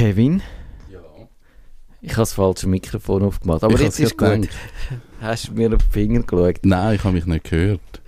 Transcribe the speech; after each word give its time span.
Kevin, 0.00 0.40
Ja. 0.90 0.98
ich 2.00 2.12
habe 2.12 2.22
das 2.22 2.32
falsche 2.32 2.66
Mikrofon 2.66 3.22
aufgemacht. 3.22 3.62
Aber 3.62 3.74
Ich 3.74 3.82
jetzt 3.82 4.00
ist 4.00 4.16
gut. 4.16 4.30
gedacht. 4.30 4.56
Hast 5.20 5.48
du 5.48 5.52
mir 5.52 5.74
auf 5.74 5.82
die 5.82 5.90
Finger 5.92 6.22
geschaut. 6.22 6.60
Nein, 6.62 6.94
ich 6.94 7.04
habe 7.04 7.12
mich 7.12 7.26
nicht 7.26 7.50
gehört. 7.50 8.00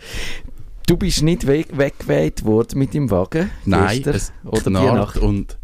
Du 0.86 0.96
bist 0.96 1.20
nicht 1.22 1.46
we 1.46 1.66
weggeweht 1.70 2.46
worden 2.46 2.78
mit 2.78 2.94
dem 2.94 3.10
Wagen 3.10 3.50
Nein, 3.66 3.96
gestern 4.02 4.14
es 4.14 4.32
oder 4.46 4.62
knarrt 4.62 4.94
Nacht. 4.94 5.16
und, 5.18 5.58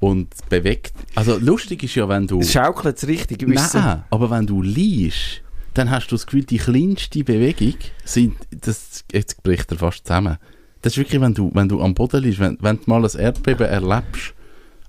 und 0.00 0.28
bewegt. 0.50 0.92
Also 1.14 1.38
lustig 1.38 1.82
ist 1.84 1.94
ja, 1.94 2.06
wenn 2.10 2.26
du... 2.26 2.40
Es 2.40 2.52
schaukelt 2.52 2.98
es 2.98 3.08
richtig. 3.08 3.40
Nein, 3.48 4.04
aber 4.10 4.30
wenn 4.30 4.46
du 4.46 4.60
liest, 4.60 5.40
dann 5.72 5.90
hast 5.90 6.08
du 6.08 6.14
das 6.16 6.26
Gefühl, 6.26 6.44
die 6.44 6.58
kleinste 6.58 7.24
Bewegung 7.24 7.76
sind, 8.04 8.36
das, 8.50 9.02
jetzt 9.10 9.42
bricht 9.42 9.72
er 9.72 9.78
fast 9.78 10.06
zusammen. 10.06 10.36
Das 10.82 10.92
ist 10.92 10.98
wirklich, 10.98 11.22
wenn 11.22 11.32
du, 11.32 11.50
wenn 11.54 11.70
du 11.70 11.80
am 11.80 11.94
Boden 11.94 12.22
liegst, 12.22 12.38
wenn, 12.38 12.58
wenn 12.60 12.76
du 12.76 12.82
mal 12.84 13.02
ein 13.02 13.18
Erdbeben 13.18 13.66
erlebst, 13.66 14.34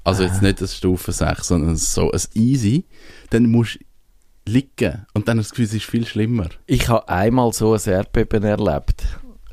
also 0.04 0.24
jetzt 0.24 0.42
nicht 0.42 0.62
das 0.62 0.75
Stufe 0.75 1.12
6, 1.12 1.48
sondern 1.48 1.75
so 1.78 2.11
ein 2.11 2.21
Easy, 2.34 2.86
dann 3.30 3.48
musst 3.50 3.75
du 3.75 4.52
liegen 4.52 5.06
und 5.14 5.28
dann 5.28 5.38
das 5.38 5.52
Gefühl, 5.52 5.66
es 5.66 5.74
ist 5.74 5.86
viel 5.86 6.06
schlimmer. 6.06 6.50
Ich 6.66 6.89
habe 6.89 7.07
einmal 7.07 7.54
so 7.54 7.74
ein 7.74 7.82
Erdbeben 7.86 8.44
erlebt. 8.44 9.04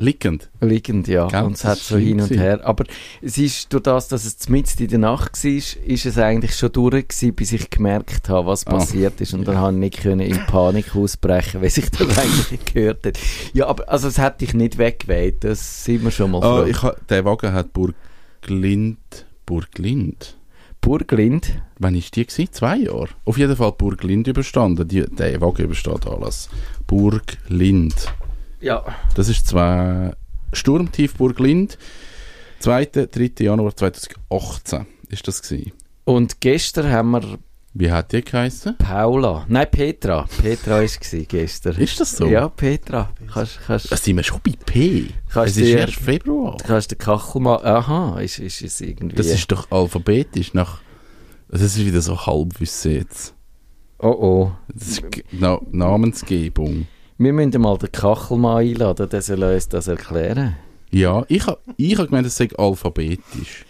Liegend. 0.02 0.48
Liegend, 0.62 1.08
ja. 1.08 1.26
Gell, 1.28 1.42
und 1.42 1.52
es 1.56 1.64
hat 1.66 1.76
so 1.76 1.98
hin 1.98 2.22
und 2.22 2.30
her. 2.30 2.60
Aber 2.64 2.84
es 3.20 3.36
ist 3.36 3.70
durch 3.70 3.82
das, 3.82 4.08
dass 4.08 4.24
es 4.24 4.48
mitten 4.48 4.82
in 4.82 4.88
der 4.88 4.98
Nacht 4.98 5.44
war, 5.44 5.50
ist 5.50 6.06
es 6.06 6.16
eigentlich 6.16 6.56
schon 6.56 6.72
durch 6.72 7.06
gewesen, 7.08 7.34
bis 7.34 7.52
ich 7.52 7.68
gemerkt 7.68 8.30
habe, 8.30 8.46
was 8.46 8.66
Ah. 8.66 8.70
passiert 8.78 9.20
ist. 9.20 9.34
Und 9.34 9.46
dann 9.46 9.58
habe 9.58 9.74
ich 9.74 9.78
nicht 9.78 9.98
können 10.00 10.20
in 10.20 10.38
Panik 10.46 10.96
ausbrechen, 10.96 11.60
weil 11.60 11.68
sich 11.68 11.90
das 11.90 12.16
eigentlich 12.16 12.64
gehört 12.64 13.04
hat. 13.04 13.18
Ja, 13.52 13.66
aber 13.66 13.90
also 13.90 14.08
es 14.08 14.18
hat 14.18 14.40
dich 14.40 14.54
nicht 14.54 14.78
weggeweht. 14.78 15.44
Das 15.44 15.84
sind 15.84 16.02
wir 16.02 16.10
schon 16.10 16.30
mal 16.30 16.38
Ah, 16.42 16.62
froh. 16.62 16.64
ich 16.64 16.82
ha, 16.82 16.96
der 17.10 17.24
Wagen 17.26 17.52
hat 17.52 17.68
Burglind, 17.74 19.26
Burglind. 19.44 20.38
Burglind. 20.80 21.62
Wann 21.78 21.94
war 21.94 22.00
die? 22.00 22.26
Gewesen? 22.26 22.52
Zwei 22.52 22.76
Jahre. 22.76 23.08
Auf 23.24 23.38
jeden 23.38 23.56
Fall 23.56 23.72
Burglind 23.72 24.26
überstanden. 24.26 24.88
Die, 24.88 25.02
der 25.02 25.40
Wagen 25.40 25.64
übersteht 25.64 26.06
alles. 26.06 26.48
Burglind. 26.86 28.12
Ja. 28.60 28.84
Das 29.14 29.28
ist 29.28 29.46
zwar 29.46 30.16
Sturmtief 30.52 31.14
Burglind. 31.14 31.78
2. 32.60 32.84
3. 32.86 33.30
Januar 33.40 33.74
2018 33.74 34.86
ist 35.08 35.26
das 35.26 35.42
gewesen. 35.42 35.72
Und 36.04 36.40
gestern 36.40 36.90
haben 36.90 37.10
wir 37.10 37.38
Wie 37.72 37.90
hat 37.90 38.12
die 38.12 38.22
geheißen? 38.22 38.76
Paula, 38.78 39.44
nein 39.48 39.68
Petra, 39.70 40.26
Petra 40.42 40.72
war 40.72 40.82
es 40.82 40.98
gestern. 40.98 41.76
Ist 41.76 42.00
das 42.00 42.16
so? 42.16 42.26
Ja, 42.26 42.48
Petra. 42.48 43.10
Kannst, 43.32 43.60
kannst, 43.64 43.92
Da 43.92 43.96
sind 43.96 44.16
wir 44.16 44.24
schon 44.24 44.40
bei 44.44 44.54
P. 44.66 45.06
Es 45.32 45.56
ist 45.56 45.68
erst 45.68 45.94
Februar. 45.94 46.56
kannst 46.66 46.90
den 46.90 46.98
Kachel 46.98 47.40
mal, 47.40 47.64
aha, 47.64 48.18
ist, 48.18 48.40
ist 48.40 48.62
es 48.62 48.80
irgendwie. 48.80 49.14
Das 49.14 49.26
ist 49.26 49.50
doch 49.52 49.70
alphabetisch 49.70 50.52
nach... 50.52 50.80
Das 51.48 51.62
ist 51.62 51.78
wieder 51.78 52.00
so 52.00 52.26
Halbwissen 52.26 52.92
jetzt. 52.92 53.34
oh 53.98 54.08
oh. 54.08 54.52
Das 54.74 54.88
ist 54.88 55.02
Na 55.30 55.60
Namensgebung. 55.70 56.86
Wir 57.18 57.32
müssen 57.32 57.60
mal 57.60 57.78
den 57.78 57.92
Kachel 57.92 58.36
mal 58.36 58.62
einladen, 58.64 59.08
der 59.08 59.22
soll 59.22 59.42
uns 59.44 59.68
das 59.68 59.86
erklären. 59.86 60.56
Ja, 60.90 61.24
ich 61.28 61.46
habe 61.46 61.60
ich 61.76 61.96
ha 61.98 62.04
gemeint, 62.04 62.26
es 62.26 62.36
sei 62.36 62.48
alphabetisch. 62.56 63.64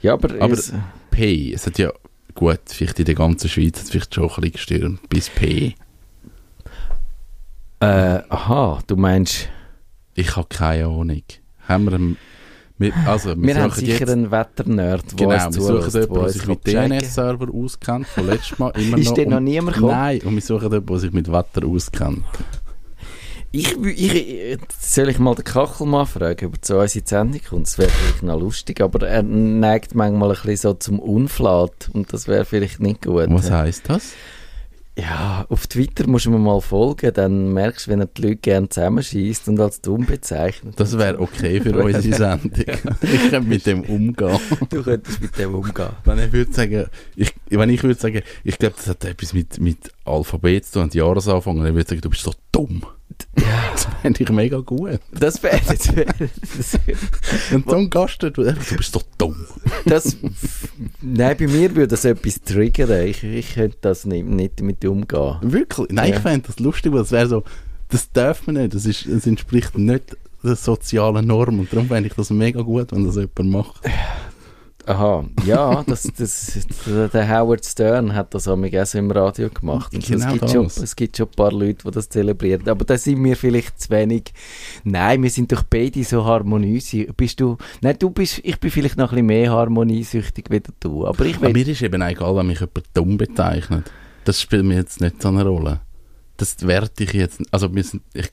Ja, 0.00 0.14
aber, 0.14 0.42
Aber- 0.42 0.54
es, 0.54 0.72
P, 1.10 1.52
es 1.52 1.66
hat 1.66 1.78
ja, 1.78 1.92
gut, 2.34 2.60
vielleicht 2.66 2.98
in 2.98 3.04
der 3.04 3.14
ganzen 3.14 3.48
Schweiz 3.48 3.76
hat 3.78 3.84
es 3.84 3.90
vielleicht 3.90 4.14
schon 4.14 4.24
ein 4.24 4.28
bisschen 4.28 4.52
gestürmt, 4.52 5.08
bis 5.08 5.30
P. 5.30 5.74
äh, 7.80 7.86
aha, 8.28 8.80
du 8.86 8.96
meinst, 8.96 9.48
Ich 10.14 10.36
habe 10.36 10.46
keine 10.48 10.86
Ahnung. 10.86 11.22
Haben 11.68 11.84
wir 11.86 11.92
einen, 11.94 12.16
wir, 12.78 12.92
also, 13.06 13.30
wir, 13.36 13.42
wir, 13.42 13.62
haben 13.62 13.70
sicher 13.72 14.00
jetzt, 14.00 14.10
einen 14.10 14.30
Wetternerd, 14.30 15.04
der 15.12 15.16
genau, 15.16 15.30
wir 15.30 15.52
suchen 15.52 15.90
jemanden, 16.02 16.14
der 16.14 16.28
sich 16.30 16.46
mit. 16.46 16.66
DNS-Server 16.66 17.46
auskennt, 17.54 18.06
von 18.08 18.26
letztes 18.26 18.58
Mal 18.58 18.70
immer 18.70 18.98
Ist 18.98 19.08
noch. 19.08 19.14
denn 19.14 19.28
noch 19.30 19.36
und- 19.38 19.44
niemand 19.44 19.74
gekommen? 19.76 19.92
Nein, 19.92 20.20
und 20.22 20.34
wir 20.34 20.42
suchen 20.42 20.62
jemanden, 20.64 20.86
der 20.86 20.98
sich 20.98 21.12
mit 21.12 21.30
Wetter 21.32 21.66
auskennt. 21.66 22.24
Ich, 23.56 23.76
ich, 23.76 24.14
ich, 24.16 24.58
soll 24.80 25.10
ich 25.10 25.20
mal 25.20 25.36
den 25.36 25.44
Kachelmann 25.44 26.06
fragen, 26.06 26.46
ob 26.46 26.56
er 26.56 26.62
zu 26.62 26.76
uns 26.76 26.96
in 26.96 27.02
die 27.02 27.08
Sendung 27.08 27.40
kommt? 27.48 27.66
Das 27.68 27.78
wäre 27.78 27.88
vielleicht 27.88 28.24
noch 28.24 28.40
lustig, 28.40 28.80
aber 28.80 29.06
er 29.06 29.22
neigt 29.22 29.94
manchmal 29.94 30.30
ein 30.30 30.34
bisschen 30.34 30.56
so 30.56 30.74
zum 30.74 30.98
Unflat 30.98 31.88
und 31.92 32.12
das 32.12 32.26
wäre 32.26 32.44
vielleicht 32.44 32.80
nicht 32.80 33.02
gut. 33.02 33.26
Was 33.28 33.52
heisst 33.52 33.88
das? 33.88 34.14
Ja, 34.98 35.46
auf 35.48 35.68
Twitter 35.68 36.08
musst 36.08 36.26
du 36.26 36.30
mir 36.30 36.38
mal 36.38 36.60
folgen, 36.60 37.12
dann 37.14 37.52
merkst 37.52 37.86
du, 37.86 37.92
wenn 37.92 38.00
er 38.00 38.06
die 38.06 38.22
Leute 38.22 38.36
gerne 38.36 38.68
zusammenschießt 38.68 39.46
und 39.46 39.60
als 39.60 39.80
dumm 39.80 40.04
bezeichnet. 40.04 40.74
Das 40.78 40.98
wäre 40.98 41.20
okay 41.20 41.60
für 41.60 41.76
unsere 41.84 42.16
Sendung. 42.16 42.50
ich 42.56 43.30
könnte 43.30 43.40
mit 43.40 43.66
dem 43.66 43.82
umgehen. 43.82 44.38
Du 44.68 44.82
könntest 44.82 45.20
mit 45.20 45.38
dem 45.38 45.54
umgehen. 45.54 45.90
Wenn 46.04 46.18
ich 46.18 46.32
würde 46.32 46.52
sagen, 46.52 46.86
ich, 47.14 47.32
wenn 47.50 47.70
ich 47.70 47.84
würde 47.84 48.00
sagen, 48.00 48.22
ich 48.42 48.58
glaube, 48.58 48.74
das 48.76 48.88
hat 48.88 49.04
etwas 49.04 49.32
mit, 49.32 49.60
mit 49.60 49.92
Alphabet 50.04 50.64
zu 50.64 50.72
tun 50.72 50.82
und 50.82 50.94
Jahresanfang, 50.94 51.56
dann 51.56 51.66
würde 51.66 51.82
ich 51.82 51.88
sagen, 51.88 52.00
du 52.00 52.10
bist 52.10 52.22
so 52.22 52.34
dumm. 52.50 52.82
Das 53.36 53.86
fände 54.02 54.22
ich 54.22 54.30
mega 54.30 54.58
gut. 54.58 54.98
Das 55.12 55.42
wäre 55.42 55.60
Und 57.52 57.68
so 57.70 57.76
ein 57.76 57.90
Gast, 57.90 58.22
du 58.22 58.30
bist 58.76 58.92
so 58.92 59.02
dumm. 59.18 59.46
das 59.84 60.16
Nein, 61.00 61.36
bei 61.38 61.46
mir 61.46 61.74
würde 61.74 61.88
das 61.88 62.04
etwas 62.04 62.40
triggern. 62.42 63.06
Ich, 63.06 63.22
ich 63.22 63.54
könnte 63.54 63.76
das 63.80 64.04
nicht, 64.04 64.26
nicht 64.26 64.60
damit 64.60 64.84
umgehen. 64.84 65.36
Wirklich? 65.42 65.88
Nein, 65.90 66.10
Ja. 66.10 66.16
ich 66.16 66.22
fände 66.22 66.46
das 66.46 66.58
lustig, 66.58 66.92
weil 66.92 67.02
es 67.02 67.12
wäre 67.12 67.28
so, 67.28 67.44
das 67.88 68.10
darf 68.12 68.46
man 68.46 68.56
nicht, 68.56 68.74
das, 68.74 68.86
ist, 68.86 69.06
das 69.08 69.26
entspricht 69.26 69.76
nicht 69.78 70.16
der 70.42 70.56
sozialen 70.56 71.26
Norm 71.26 71.60
und 71.60 71.72
darum 71.72 71.88
fände 71.88 72.08
ich 72.08 72.14
das 72.14 72.30
mega 72.30 72.60
gut, 72.62 72.92
wenn 72.92 73.06
das 73.06 73.16
jemand 73.16 73.50
macht. 73.50 73.80
Aha, 74.86 75.24
ja, 75.46 75.82
das, 75.86 76.02
das, 76.16 76.66
der 76.86 77.28
Howard 77.28 77.64
Stern 77.64 78.14
hat 78.14 78.34
das 78.34 78.46
auch 78.48 78.58
so 78.84 78.98
im 78.98 79.10
Radio 79.10 79.48
gemacht. 79.48 79.94
Und 79.94 80.04
Genau 80.04 80.26
es, 80.26 80.32
gibt 80.32 80.50
schon, 80.50 80.66
es 80.66 80.96
gibt 80.96 81.16
schon 81.16 81.26
ein 81.26 81.32
paar 81.34 81.52
Leute, 81.52 81.84
die 81.84 81.90
das 81.90 82.08
zelebrieren. 82.08 82.68
Aber 82.68 82.84
da 82.84 82.98
sind 82.98 83.24
wir 83.24 83.36
vielleicht 83.36 83.80
zu 83.80 83.90
wenig. 83.90 84.34
Nein, 84.84 85.22
wir 85.22 85.30
sind 85.30 85.50
doch 85.52 85.62
beide 85.62 86.04
so 86.04 86.24
harmoniesüchtig. 86.24 87.16
Bist 87.16 87.40
du, 87.40 87.56
nein, 87.80 87.96
du 87.98 88.10
bist, 88.10 88.40
ich 88.42 88.60
bin 88.60 88.70
vielleicht 88.70 88.98
noch 88.98 89.12
ein 89.12 89.26
bisschen 89.26 89.26
mehr 89.26 89.52
harmoniesüchtig 89.52 90.46
wie 90.50 90.62
du. 90.80 91.06
Aber 91.06 91.24
ich 91.24 91.36
Aber 91.36 91.46
will, 91.46 91.52
mir 91.52 91.68
ist 91.68 91.82
eben 91.82 92.02
egal, 92.02 92.36
wenn 92.36 92.46
mich 92.46 92.60
jemand 92.60 92.84
dumm 92.92 93.16
bezeichnet. 93.16 93.90
Das 94.24 94.40
spielt 94.40 94.64
mir 94.64 94.76
jetzt 94.76 95.00
nicht 95.00 95.22
so 95.22 95.28
eine 95.28 95.44
Rolle. 95.44 95.80
Das 96.36 96.66
werte 96.66 97.04
ich 97.04 97.12
jetzt, 97.12 97.40
also 97.50 97.74
wir 97.74 97.84
sind, 97.84 98.02
ich, 98.12 98.30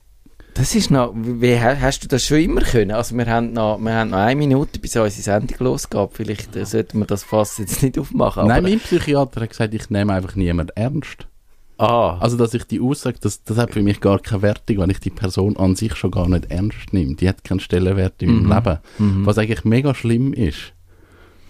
das 0.54 0.76
ist 0.76 0.92
noch, 0.92 1.14
wie, 1.16 1.58
ha- 1.60 1.78
hast 1.80 2.04
du 2.04 2.08
das 2.08 2.26
schon 2.26 2.40
immer 2.40 2.62
können? 2.62 2.92
Also 2.92 3.16
wir 3.18 3.26
haben 3.26 3.54
noch, 3.54 3.80
wir 3.80 3.94
haben 3.94 4.10
noch 4.12 4.18
eine 4.18 4.36
Minute, 4.36 4.80
bis 4.80 4.96
unsere 4.96 5.22
Sendung 5.22 5.58
losgeht. 5.60 6.10
Vielleicht 6.14 6.56
äh, 6.56 6.66
sollten 6.66 7.00
wir 7.00 7.06
das 7.06 7.24
fast 7.24 7.60
jetzt 7.60 7.82
nicht 7.84 7.98
aufmachen. 7.98 8.48
nein, 8.48 8.64
mein 8.64 8.80
Psychiater 8.80 9.42
hat 9.42 9.50
gesagt, 9.50 9.74
ich 9.74 9.90
nehme 9.90 10.14
einfach 10.14 10.36
niemand 10.36 10.72
ernst. 10.76 11.28
ah, 11.78 12.18
Also, 12.20 12.38
dass 12.38 12.54
ich 12.54 12.66
die 12.66 12.82
Aussage, 12.82 13.18
das, 13.22 13.44
das 13.44 13.58
hat 13.58 13.72
für 13.72 13.82
mich 13.82 14.02
gar 14.02 14.20
keine 14.20 14.42
Wertung, 14.42 14.80
wenn 14.80 14.90
ich 14.90 15.00
die 15.00 15.10
Person 15.10 15.56
an 15.58 15.76
sich 15.76 15.96
schon 15.96 16.12
gar 16.12 16.28
nicht 16.28 16.52
ernst 16.52 16.92
nehme. 16.92 17.16
Die 17.16 17.30
hat 17.30 17.44
keinen 17.44 17.60
Stellenwert 17.62 18.22
in 18.22 18.30
Mhm. 18.42 18.48
meinem 18.48 18.64
Leben. 18.66 18.78
mhm. 19.00 19.26
Was 19.26 19.38
eigentlich 19.38 19.64
mega 19.64 19.96
schlimm 19.96 20.34
ist. 20.34 20.74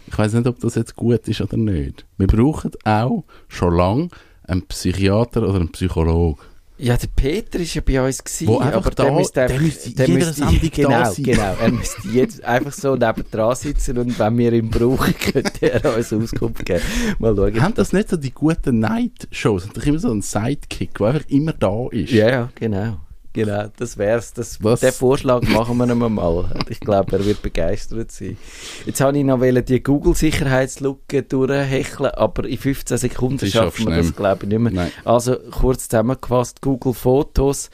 Ich 0.07 0.17
weiß 0.17 0.33
nicht, 0.33 0.47
ob 0.47 0.59
das 0.59 0.75
jetzt 0.75 0.95
gut 0.95 1.27
ist 1.27 1.41
oder 1.41 1.57
nicht. 1.57 2.05
Wir 2.17 2.27
brauchen 2.27 2.71
auch 2.83 3.23
schon 3.47 3.73
lange 3.75 4.09
einen 4.45 4.63
Psychiater 4.67 5.43
oder 5.43 5.55
einen 5.55 5.71
Psychologen. 5.71 6.39
Ja, 6.81 6.97
der 6.97 7.07
Peter 7.15 7.59
ist 7.59 7.75
ja 7.75 7.81
bei 7.85 8.01
uns 8.03 8.23
gewesen, 8.23 8.47
Wo 8.47 8.59
aber 8.59 8.89
da- 8.89 9.03
der 9.03 9.11
müsste 9.13 9.33
der 9.35 9.43
einfach, 9.49 9.61
müsste 9.61 9.89
in 9.89 9.95
der 9.95 10.07
müsste- 10.09 10.33
Sendung 10.33 10.59
da 10.61 10.67
genau, 10.69 11.13
genau, 11.17 11.55
er 11.61 11.71
müsste 11.71 12.07
jetzt 12.09 12.43
einfach 12.43 12.73
so 12.73 12.95
nebendran 12.95 13.55
sitzen 13.55 13.97
und 13.99 14.17
wenn 14.17 14.37
wir 14.39 14.51
ihn 14.53 14.69
brauchen, 14.69 15.13
könnte 15.19 15.71
er 15.71 15.95
uns 15.95 16.11
Auskunft 16.11 16.65
geben. 16.65 16.81
Mal 17.19 17.35
schauen. 17.35 17.61
Haben 17.61 17.73
das 17.75 17.93
nicht 17.93 18.09
so 18.09 18.17
die 18.17 18.31
guten 18.31 18.79
Night-Shows? 18.79 19.67
Hat 19.67 19.77
doch 19.77 19.85
immer 19.85 19.99
so 19.99 20.09
einen 20.09 20.23
Sidekick, 20.23 20.95
der 20.97 21.07
einfach 21.07 21.29
immer 21.29 21.53
da 21.53 21.87
ist. 21.91 22.11
Ja, 22.11 22.29
ja, 22.29 22.49
genau. 22.55 22.97
Genau, 23.33 23.67
das 23.77 23.97
wär's. 23.97 24.33
Das, 24.33 24.61
Was? 24.63 24.81
den 24.81 24.91
Vorschlag 24.91 25.41
machen 25.47 25.77
wir 25.77 25.89
ihm 25.89 26.13
mal. 26.13 26.49
Ich 26.69 26.79
glaube, 26.79 27.17
er 27.17 27.25
wird 27.25 27.41
begeistert 27.41 28.11
sein. 28.11 28.37
Jetzt 28.85 28.99
habe 28.99 29.17
ich 29.17 29.23
noch 29.23 29.39
die 29.41 29.81
Google-Sicherheitslücke 29.81 31.23
durchhecheln, 31.23 32.11
aber 32.11 32.45
in 32.45 32.57
15 32.57 32.97
Sekunden 32.97 33.47
schaffen 33.47 33.87
wir 33.87 33.97
das, 33.97 34.15
glaube 34.15 34.43
ich, 34.43 34.49
nicht 34.49 34.59
mehr. 34.59 34.71
Nein. 34.73 34.91
Also 35.05 35.37
kurz 35.51 35.87
zusammengefasst, 35.87 36.61
Google 36.61 36.93
Fotos, 36.93 37.69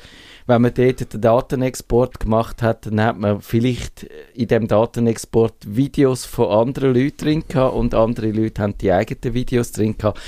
wenn 0.48 0.62
man 0.62 0.74
dort 0.74 1.14
den 1.14 1.22
Datenexport 1.22 2.22
gemacht 2.22 2.62
hat, 2.62 2.86
dann 2.86 3.02
hat 3.02 3.18
man 3.18 3.42
vielleicht 3.42 4.04
in 4.34 4.48
dem 4.48 4.68
Datenexport 4.68 5.56
Videos 5.66 6.26
von 6.26 6.48
anderen 6.48 6.94
Leuten 6.94 7.18
drin 7.18 7.44
gehabt 7.48 7.76
und 7.76 7.94
andere 7.94 8.32
Leute 8.32 8.62
haben 8.62 8.78
die 8.78 8.92
eigenen 8.92 9.34
Videos 9.34 9.74
drin 9.74 9.98
gehabt. 9.98 10.20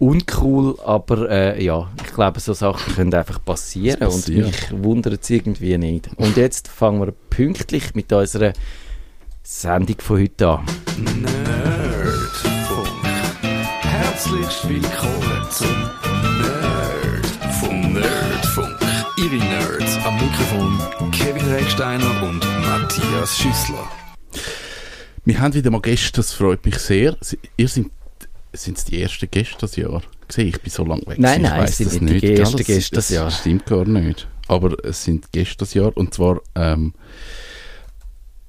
Uncool, 0.00 0.78
aber 0.82 1.28
äh, 1.30 1.62
ja, 1.62 1.90
ich 2.02 2.12
glaube, 2.14 2.40
so 2.40 2.54
Sachen 2.54 2.94
können 2.94 3.12
einfach 3.12 3.44
passieren 3.44 4.08
und 4.08 4.26
mich 4.28 4.72
wundert 4.72 5.22
es 5.22 5.28
irgendwie 5.28 5.76
nicht. 5.76 6.08
Und 6.16 6.38
jetzt 6.38 6.68
fangen 6.68 7.00
wir 7.02 7.12
pünktlich 7.12 7.94
mit 7.94 8.10
unserer 8.10 8.54
Sendung 9.42 9.96
von 10.00 10.20
heute 10.20 10.48
an. 10.48 10.64
Nerdfunk. 11.20 12.88
Herzlich 13.82 14.68
willkommen 14.70 15.46
zum 15.50 15.68
Nerdfunk. 16.40 17.92
Nerdfunk. 17.92 18.78
Ihre 19.18 19.36
Nerds 19.36 19.98
am 20.06 20.14
Mikrofon 20.14 21.10
Kevin 21.12 21.46
Recksteiner 21.52 22.22
und 22.22 22.40
Matthias 22.62 23.36
Schüssler. 23.36 23.86
Wir 25.26 25.38
haben 25.38 25.52
wieder 25.52 25.70
mal 25.70 25.82
Gäste, 25.82 26.12
das 26.16 26.32
freut 26.32 26.64
mich 26.64 26.78
sehr. 26.78 27.18
Sie- 27.20 27.38
Ihr 27.58 27.68
seid 27.68 27.84
sind 28.52 28.78
es 28.78 28.84
die 28.84 29.00
ersten 29.00 29.30
Gäste 29.30 29.56
das 29.60 29.76
Jahr? 29.76 30.02
Ich 30.36 30.60
bin 30.60 30.70
so 30.70 30.84
lange 30.84 31.02
weg. 31.06 31.18
Nein, 31.18 31.44
ich 31.44 31.50
nein, 31.50 31.64
es 31.64 31.78
sind 31.78 32.02
nicht 32.02 32.22
die 32.22 32.34
ersten 32.34 32.62
Gäste 32.64 32.96
das 32.96 33.08
Jahr. 33.10 33.30
Stimmt 33.30 33.66
gar 33.66 33.84
nicht. 33.84 34.28
Aber 34.48 34.76
es 34.84 35.04
sind 35.04 35.32
Gäste 35.32 35.58
das 35.58 35.74
Jahr 35.74 35.96
und 35.96 36.14
zwar, 36.14 36.40
ähm, 36.54 36.92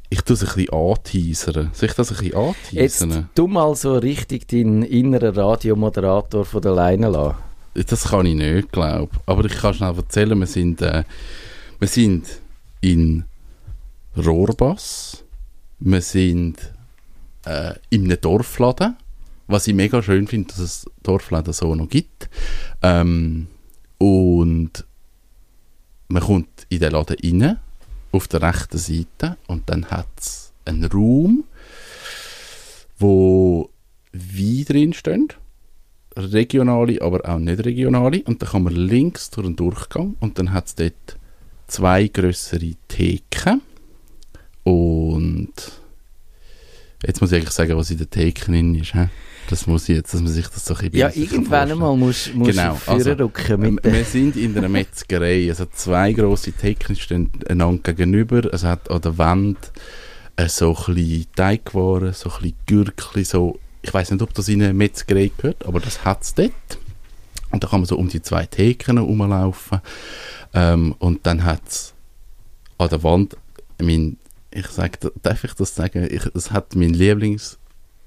ich 0.09 0.21
tue 0.21 0.33
es 0.33 0.41
ein 0.41 0.53
bisschen 0.53 0.73
anteasern. 0.73 1.69
Soll 1.73 1.89
ich 1.89 1.95
das 1.95 2.11
ein 2.11 2.17
bisschen 2.17 2.55
Jetzt 2.71 3.01
anteasern? 3.01 3.29
du 3.35 3.47
mal 3.47 3.75
so 3.75 3.97
richtig 3.97 4.47
deinen 4.47 4.83
inneren 4.83 5.35
Radiomoderator 5.35 6.45
von 6.45 6.61
der 6.61 6.73
Leine 6.73 7.09
lassen. 7.09 7.37
Das 7.73 8.09
kann 8.09 8.25
ich 8.25 8.35
nicht, 8.35 8.71
glaube 8.71 9.11
Aber 9.25 9.45
ich 9.45 9.53
kann 9.53 9.73
schnell 9.73 9.95
erzählen, 9.95 10.37
wir 10.37 10.47
sind, 10.47 10.81
äh, 10.81 11.03
wir 11.79 11.87
sind 11.87 12.25
in 12.81 13.23
Rohrbass. 14.17 15.23
Wir 15.79 16.01
sind 16.01 16.57
äh, 17.45 17.73
in 17.89 18.05
einem 18.05 18.19
Dorfladen. 18.19 18.97
Was 19.51 19.67
ich 19.67 19.73
mega 19.73 20.01
schön 20.01 20.27
finde, 20.27 20.47
dass 20.49 20.59
es 20.59 20.85
Dorfladen 21.03 21.53
so 21.53 21.75
noch 21.75 21.89
gibt. 21.89 22.29
Ähm, 22.81 23.47
und 23.97 24.85
man 26.07 26.23
kommt 26.23 26.65
in 26.69 26.79
den 26.79 26.91
Laden 26.91 27.17
rein, 27.21 27.59
auf 28.11 28.27
der 28.27 28.41
rechten 28.41 28.77
Seite, 28.77 29.37
und 29.47 29.69
dann 29.69 29.85
hat 29.85 30.07
es 30.17 30.51
einen 30.65 30.85
Raum, 30.85 31.43
wo 32.97 33.69
Wein 34.13 34.65
drin 34.65 34.93
steht 34.93 35.37
regionale, 36.17 37.01
aber 37.01 37.27
auch 37.27 37.39
nicht 37.39 37.65
regionale. 37.65 38.23
Und 38.23 38.41
dann 38.41 38.49
kann 38.49 38.63
man 38.63 38.75
links 38.75 39.29
durch 39.29 39.47
einen 39.47 39.55
Durchgang 39.55 40.15
und 40.19 40.37
dann 40.39 40.51
hat 40.51 40.67
es 40.67 40.75
dort 40.75 41.17
zwei 41.67 42.07
größere 42.07 42.75
Theken. 42.87 43.61
Und 44.63 45.53
jetzt 47.05 47.21
muss 47.21 47.31
ich 47.31 47.37
eigentlich 47.37 47.51
sagen, 47.51 47.77
was 47.77 47.91
in 47.91 47.97
der 47.97 48.09
Theken 48.09 48.53
drin 48.53 48.75
ist. 48.75 48.93
Hä? 48.93 49.09
Das 49.49 49.67
muss 49.67 49.89
ich 49.89 49.97
jetzt, 49.97 50.13
dass 50.13 50.21
man 50.21 50.31
sich 50.31 50.47
das 50.47 50.65
so 50.65 50.73
ein 50.75 50.91
bisschen 50.91 50.97
Ja, 50.97 51.11
irgendwann 51.13 51.71
einmal 51.71 51.95
musst 51.97 52.33
musst 52.33 52.51
Genau, 52.51 52.79
du 52.85 52.91
also, 52.91 53.15
der... 53.15 53.83
Wir 53.83 54.05
sind 54.05 54.37
in 54.37 54.57
einer 54.57 54.69
Metzgerei. 54.69 55.47
Es 55.47 55.59
hat 55.59 55.75
zwei 55.75 56.13
grosse 56.13 56.53
Theken 56.53 56.95
stehen 56.95 57.31
einander 57.49 57.93
gegenüber. 57.93 58.53
Es 58.53 58.63
hat 58.63 58.89
an 58.89 59.01
der 59.01 59.17
Wand 59.17 59.57
äh, 60.37 60.47
so 60.47 60.75
ein 60.87 60.95
bisschen 60.95 61.25
Teigwaren, 61.35 62.13
so 62.13 62.29
ein 62.29 62.41
bisschen 62.41 62.57
Gürkli, 62.65 63.23
so. 63.23 63.59
Ich 63.81 63.93
weiß 63.93 64.11
nicht, 64.11 64.21
ob 64.21 64.33
das 64.33 64.47
in 64.47 64.61
eine 64.61 64.73
Metzgerei 64.73 65.31
gehört, 65.35 65.65
aber 65.65 65.79
das 65.79 66.05
hat 66.05 66.21
es 66.21 66.35
dort. 66.35 66.51
Und 67.49 67.63
da 67.63 67.67
kann 67.67 67.81
man 67.81 67.87
so 67.87 67.97
um 67.97 68.07
die 68.07 68.21
zwei 68.21 68.45
Theken 68.45 68.99
rumlaufen. 68.99 69.81
Ähm, 70.53 70.95
und 70.99 71.25
dann 71.25 71.43
hat 71.43 71.61
es 71.67 71.93
an 72.77 72.89
der 72.89 73.03
Wand, 73.03 73.37
mein, 73.81 74.17
ich 74.51 74.67
sage, 74.67 75.11
darf 75.21 75.43
ich 75.43 75.53
das 75.53 75.75
sagen? 75.75 76.07
Ich, 76.09 76.25
es 76.33 76.51
hat 76.51 76.75
mein 76.75 76.93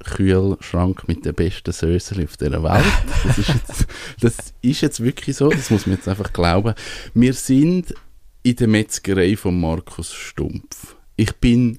Lieblingskühlschrank 0.04 1.08
mit 1.08 1.24
den 1.24 1.34
besten 1.34 1.72
Söseli 1.72 2.24
auf 2.24 2.36
dieser 2.36 2.62
Welt. 2.62 2.84
Das 3.24 3.38
ist, 3.38 3.48
jetzt, 3.48 3.86
das 4.20 4.54
ist 4.62 4.80
jetzt 4.80 5.02
wirklich 5.02 5.36
so, 5.36 5.48
das 5.48 5.70
muss 5.70 5.86
man 5.86 5.96
jetzt 5.96 6.08
einfach 6.08 6.32
glauben. 6.32 6.74
Wir 7.14 7.32
sind 7.32 7.94
in 8.42 8.56
der 8.56 8.68
Metzgerei 8.68 9.36
von 9.36 9.58
Markus 9.58 10.12
Stumpf. 10.12 10.96
Ich 11.16 11.34
bin 11.36 11.78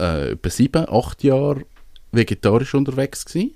äh, 0.00 0.32
etwa 0.32 0.50
sieben, 0.50 0.88
acht 0.88 1.22
Jahre 1.22 1.64
vegetarisch 2.12 2.74
unterwegs 2.74 3.24
gewesen 3.24 3.54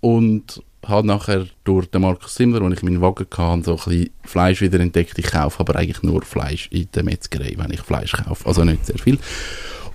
und 0.00 0.62
habe 0.86 1.06
nachher 1.06 1.46
durch 1.64 1.86
den 1.90 2.02
Markus 2.02 2.36
Simmler, 2.36 2.60
wo 2.60 2.68
ich 2.70 2.82
meinen 2.82 3.00
Wagen 3.00 3.26
hatte, 3.36 3.64
so 3.64 3.72
ein 3.72 3.76
bisschen 3.76 4.10
Fleisch 4.24 4.60
wieder 4.60 4.80
entdeckt. 4.80 5.18
Ich 5.18 5.26
kaufe 5.26 5.60
aber 5.60 5.76
eigentlich 5.76 6.02
nur 6.02 6.22
Fleisch 6.22 6.68
in 6.70 6.88
der 6.94 7.02
Metzgerei, 7.02 7.54
wenn 7.56 7.72
ich 7.72 7.80
Fleisch 7.80 8.12
kaufe. 8.12 8.46
Also 8.46 8.64
nicht 8.64 8.86
sehr 8.86 8.98
viel. 8.98 9.18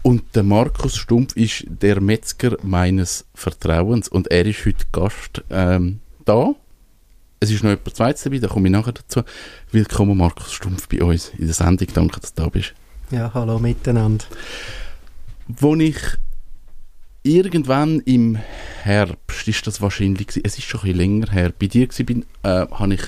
Und 0.04 0.36
der 0.36 0.44
Markus 0.44 0.98
Stumpf 0.98 1.38
ist 1.38 1.64
der 1.66 2.02
Metzger 2.02 2.58
meines 2.62 3.26
Vertrauens 3.34 4.10
und 4.10 4.30
er 4.30 4.46
ist 4.46 4.66
heute 4.66 4.86
Gast 4.92 5.42
ähm, 5.50 6.02
da. 6.26 6.54
Es 7.40 7.50
ist 7.50 7.64
noch 7.64 7.70
jemand 7.70 7.96
zweites 7.96 8.24
dabei, 8.24 8.40
da 8.40 8.50
komme 8.50 8.68
ich 8.68 8.74
nachher 8.74 8.92
dazu. 8.92 9.22
Willkommen 9.72 10.18
Markus 10.18 10.52
Stumpf 10.52 10.90
bei 10.90 11.02
uns 11.02 11.30
in 11.38 11.46
der 11.46 11.54
Sendung. 11.54 11.88
Danke, 11.94 12.20
dass 12.20 12.34
du 12.34 12.44
da 12.44 12.50
bist. 12.50 12.74
Ja, 13.12 13.34
hallo 13.34 13.60
miteinander. 13.60 14.26
Wo 15.48 15.74
ich 15.76 15.98
irgendwann 17.24 18.02
im 18.02 18.38
Herbst, 18.82 19.48
ist 19.48 19.66
das 19.66 19.82
wahrscheinlich, 19.82 20.28
es 20.44 20.58
ist 20.58 20.64
schon 20.64 20.82
ein 20.82 20.84
bisschen 20.84 20.98
länger 20.98 21.32
her, 21.32 21.54
bei 21.58 21.68
dir 21.68 21.88
war, 21.88 22.06
bin, 22.06 22.26
äh, 22.44 22.68
habe 22.70 22.96
ich 22.96 23.02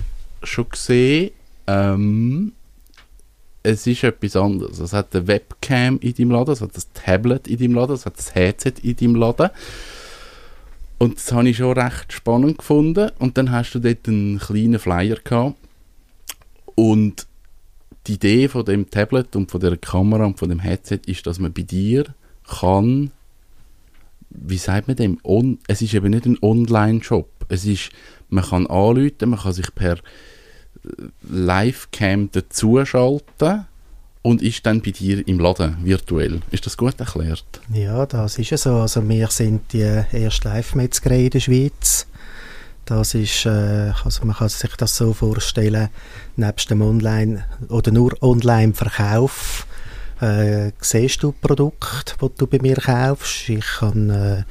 schon 0.44 0.70
gesehen, 0.70 1.32
ähm, 1.68 2.54
es 3.66 3.88
ist 3.88 4.04
etwas 4.04 4.36
anderes. 4.36 4.80
Es 4.80 4.94
hat 4.94 5.16
eine 5.16 5.28
Webcam 5.28 5.98
in 6.00 6.14
deinem 6.14 6.32
Laden, 6.32 6.54
es 6.54 6.62
hat 6.62 6.76
ein 6.76 6.84
Tablet 6.94 7.48
in 7.48 7.58
deinem 7.58 7.74
Laden, 7.74 7.96
es 7.96 8.06
hat 8.06 8.18
ein 8.18 8.34
Headset 8.34 8.74
in 8.84 8.96
deinem 8.96 9.16
Laden. 9.16 9.50
Und 11.00 11.18
das 11.18 11.32
habe 11.32 11.50
ich 11.50 11.58
schon 11.58 11.78
recht 11.78 12.14
spannend 12.14 12.60
gefunden. 12.60 13.12
Und 13.20 13.38
dann 13.38 13.52
hast 13.52 13.74
du 13.74 13.80
dort 13.80 14.08
einen 14.08 14.40
kleinen 14.40 14.80
Flyer 14.80 15.18
gehabt. 15.24 15.58
Und 16.76 17.26
die 18.08 18.14
Idee 18.14 18.48
von 18.48 18.66
dem 18.66 18.90
Tablet 18.90 19.36
und 19.36 19.50
von 19.50 19.60
der 19.60 19.78
Kamera 19.78 20.26
und 20.26 20.38
von 20.38 20.50
dem 20.50 20.60
Headset 20.60 21.02
ist, 21.08 21.26
dass 21.26 21.40
man 21.40 21.52
bei 21.52 21.64
dir 21.64 22.06
kann, 22.48 23.12
wie 24.30 24.58
sagt 24.58 24.88
man 24.88 24.96
dem, 24.96 25.18
On 25.24 25.58
es 25.68 25.82
ist 25.82 25.94
eben 25.96 26.12
nicht 26.12 26.26
ein 26.26 26.38
Online-Shop. 26.42 27.30
Es 27.50 27.66
ist, 27.66 27.90
man 28.30 28.44
kann 28.44 28.68
anrufen, 28.68 29.30
man 29.30 29.40
kann 29.40 29.54
sich 29.54 29.74
per 29.74 29.98
Livecam 31.22 32.30
dazuschalten 32.32 33.66
und 34.22 34.42
ist 34.42 34.66
dann 34.66 34.82
bei 34.82 34.92
dir 34.92 35.28
im 35.28 35.40
Laden 35.40 35.78
virtuell. 35.84 36.42
Ist 36.52 36.66
das 36.66 36.78
gut 36.78 37.00
erklärt? 37.00 37.46
Ja, 37.72 38.06
das 38.06 38.38
ist 38.38 38.50
ja 38.50 38.58
so. 38.58 38.78
Also 38.78 39.08
wir 39.08 39.28
sind 39.28 39.72
die 39.74 40.04
erste 40.12 40.50
Live-Metzgerei 40.50 41.26
in 41.26 41.30
der 41.30 41.40
Schweiz. 41.40 42.08
Das 42.86 43.14
ist, 43.16 43.46
äh, 43.46 43.92
also 44.04 44.26
man 44.26 44.36
kann 44.36 44.50
sich 44.50 44.76
das 44.78 44.96
so 44.96 45.14
vorstellen, 45.14 45.90
nebst 46.36 46.70
dem 46.70 46.82
Online- 46.82 47.44
oder 47.70 47.92
nur 47.92 48.22
Online-Verkauf 48.22 49.66
äh, 50.22 50.72
siehst 50.80 51.24
du 51.24 51.34
Produkte, 51.34 52.14
die 52.22 52.30
du 52.38 52.48
bei 52.48 52.60
mir 52.60 52.76
kaufst. 52.76 53.50
Ich 53.50 53.66
kann, 53.80 54.10
äh, 54.10 54.44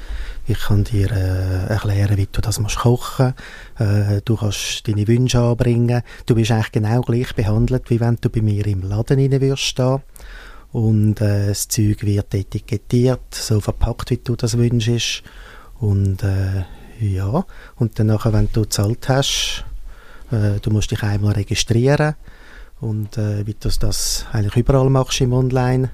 ich 0.47 0.59
kann 0.59 0.85
dir 0.85 1.11
äh, 1.11 1.67
erklären, 1.69 2.17
wie 2.17 2.29
du 2.31 2.41
das 2.41 2.61
musst 2.61 2.79
kochen 2.79 3.35
äh, 3.79 4.21
Du 4.25 4.37
kannst 4.37 4.87
deine 4.87 5.09
Wünsche 5.09 5.41
anbringen. 5.41 6.03
Du 6.27 6.35
bist 6.35 6.51
eigentlich 6.51 6.73
genau 6.73 7.01
gleich 7.01 7.35
behandelt, 7.35 7.89
wie 7.89 8.01
wenn 8.01 8.19
du 8.21 8.29
bei 8.29 8.43
mir 8.43 8.67
im 8.67 8.83
Laden 8.83 9.19
rein 9.19 9.41
würdest 9.41 9.63
stehen. 9.63 10.03
Und 10.73 11.21
äh, 11.21 11.47
das 11.49 11.69
Zeug 11.69 12.03
wird 12.03 12.35
etikettiert, 12.35 13.35
so 13.35 13.61
verpackt, 13.61 14.11
wie 14.11 14.19
du 14.19 14.37
das 14.37 14.59
wünschst. 14.59 15.23
Und 15.79 16.23
äh, 16.23 16.65
ja, 17.01 17.47
und 17.77 17.99
dann 17.99 18.09
wenn 18.09 18.49
du 18.53 18.63
gezahlt 18.63 19.09
hast, 19.09 19.65
äh, 20.31 20.61
du 20.61 20.71
musst 20.71 20.91
dich 20.91 21.03
einmal 21.03 21.33
registrieren. 21.35 22.17
Und 22.81 23.17
äh, 23.17 23.47
wie 23.47 23.55
du 23.55 23.71
das 23.71 24.27
eigentlich 24.33 24.57
überall 24.57 24.91
machst 24.91 25.21
im 25.21 25.33
Online-Kauf, 25.33 25.91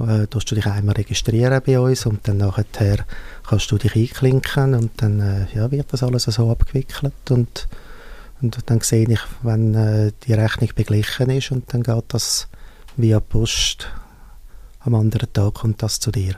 äh, 0.00 0.26
du 0.26 0.38
dich 0.38 0.66
einmal 0.66 0.94
registrieren 0.94 1.62
bei 1.64 1.78
uns 1.78 2.06
und 2.06 2.26
dann 2.28 2.38
nachher 2.38 3.04
kannst 3.48 3.70
du 3.70 3.78
dich 3.78 3.94
einklinken 3.94 4.74
und 4.74 4.90
dann 4.96 5.20
äh, 5.20 5.46
ja, 5.54 5.70
wird 5.70 5.92
das 5.92 6.02
alles 6.02 6.24
so 6.24 6.50
abgewickelt 6.50 7.30
und, 7.30 7.68
und 8.42 8.58
dann 8.66 8.80
sehe 8.80 9.08
ich, 9.08 9.20
wenn 9.42 9.74
äh, 9.74 10.12
die 10.26 10.34
Rechnung 10.34 10.70
beglichen 10.74 11.30
ist 11.30 11.50
und 11.50 11.72
dann 11.72 11.82
geht 11.82 12.04
das 12.08 12.48
via 12.96 13.20
Post 13.20 13.88
am 14.80 14.94
anderen 14.94 15.32
Tag 15.32 15.54
kommt 15.54 15.82
das 15.82 15.98
zu 15.98 16.12
dir. 16.12 16.36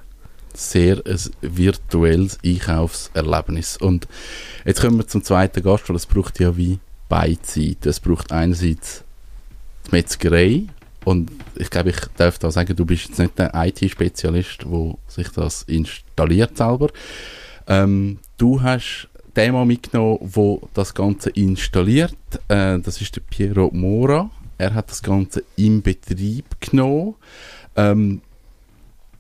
Sehr 0.55 1.03
ein 1.05 1.19
virtuelles 1.43 2.39
Einkaufserlebnis. 2.45 3.77
Und 3.77 4.09
jetzt 4.65 4.81
kommen 4.81 4.97
wir 4.97 5.07
zum 5.07 5.23
zweiten 5.23 5.63
Gast, 5.63 5.89
weil 5.89 5.97
es 5.97 6.07
braucht 6.07 6.41
ja 6.41 6.57
wie 6.57 6.79
beide 7.09 7.39
Seiten. 7.43 7.89
Es 7.89 8.01
braucht 8.01 8.33
einerseits 8.33 9.05
die 9.87 9.91
Metzgerei 9.93 10.63
und 11.05 11.31
ich 11.57 11.71
glaube, 11.71 11.91
ich 11.91 12.01
darf 12.17 12.39
da 12.39 12.51
sagen, 12.51 12.77
du 12.77 12.85
bist 12.85 13.09
jetzt 13.09 13.19
nicht 13.19 13.39
der 13.39 13.53
IT-Spezialist, 13.55 14.65
der 14.65 14.95
sich 15.07 15.29
das 15.29 15.63
installiert 15.63 16.57
selber. 16.57 16.89
Ähm, 17.67 18.19
du 18.37 18.63
hast 18.63 19.09
den 19.37 19.53
Mann 19.53 19.69
mitgenommen, 19.69 20.19
der 20.35 20.59
das 20.75 20.95
Ganze 20.95 21.31
installiert. 21.31 22.17
Äh, 22.49 22.79
das 22.81 23.01
ist 23.01 23.17
der 23.17 23.21
Piero 23.23 23.71
Mora. 23.73 24.31
Er 24.59 24.75
hat 24.75 24.91
das 24.91 25.03
Ganze 25.03 25.45
im 25.57 25.83
Betrieb 25.83 26.45
genommen. 26.61 27.15
Ähm, 27.77 28.21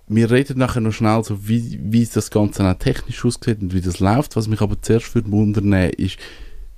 wir 0.08 0.30
reden 0.30 0.58
nachher 0.58 0.80
noch 0.80 0.92
schnell, 0.92 1.23
so 1.23 1.47
wie, 1.47 1.78
wie 1.82 2.06
das 2.06 2.30
Ganze 2.30 2.68
auch 2.68 2.78
technisch 2.78 3.25
aussieht 3.25 3.61
und 3.61 3.75
wie 3.75 3.80
das 3.80 4.00
läuft. 4.00 4.37
Was 4.37 4.49
mich 4.49 4.61
aber 4.61 4.80
zuerst 4.80 5.06
für 5.06 5.30
wundern 5.30 5.73
ist, 5.73 6.18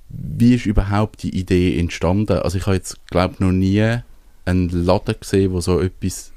wie 0.09 0.55
ist 0.55 0.65
überhaupt 0.65 1.23
die 1.23 1.35
Idee 1.35 1.79
entstanden? 1.79 2.39
Also 2.39 2.57
ich 2.57 2.65
habe 2.65 2.75
jetzt, 2.75 3.05
glaube 3.07 3.35
noch 3.39 3.53
nie 3.53 3.99
einen 4.45 4.69
Laden 4.69 5.15
gesehen, 5.19 5.51
der 5.53 5.61
so 5.61 5.79
etwas 5.79 6.31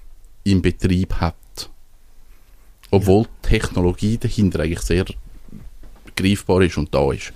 im 0.44 0.62
Betrieb 0.62 1.14
hat. 1.14 1.34
Obwohl 2.90 3.25
die 3.25 3.49
Technologie 3.49 4.18
dahinter 4.18 4.61
eigentlich 4.61 4.82
sehr 4.82 5.04
greifbar 6.16 6.62
ist 6.62 6.76
und 6.76 6.94
da 6.94 7.12
ist. 7.12 7.32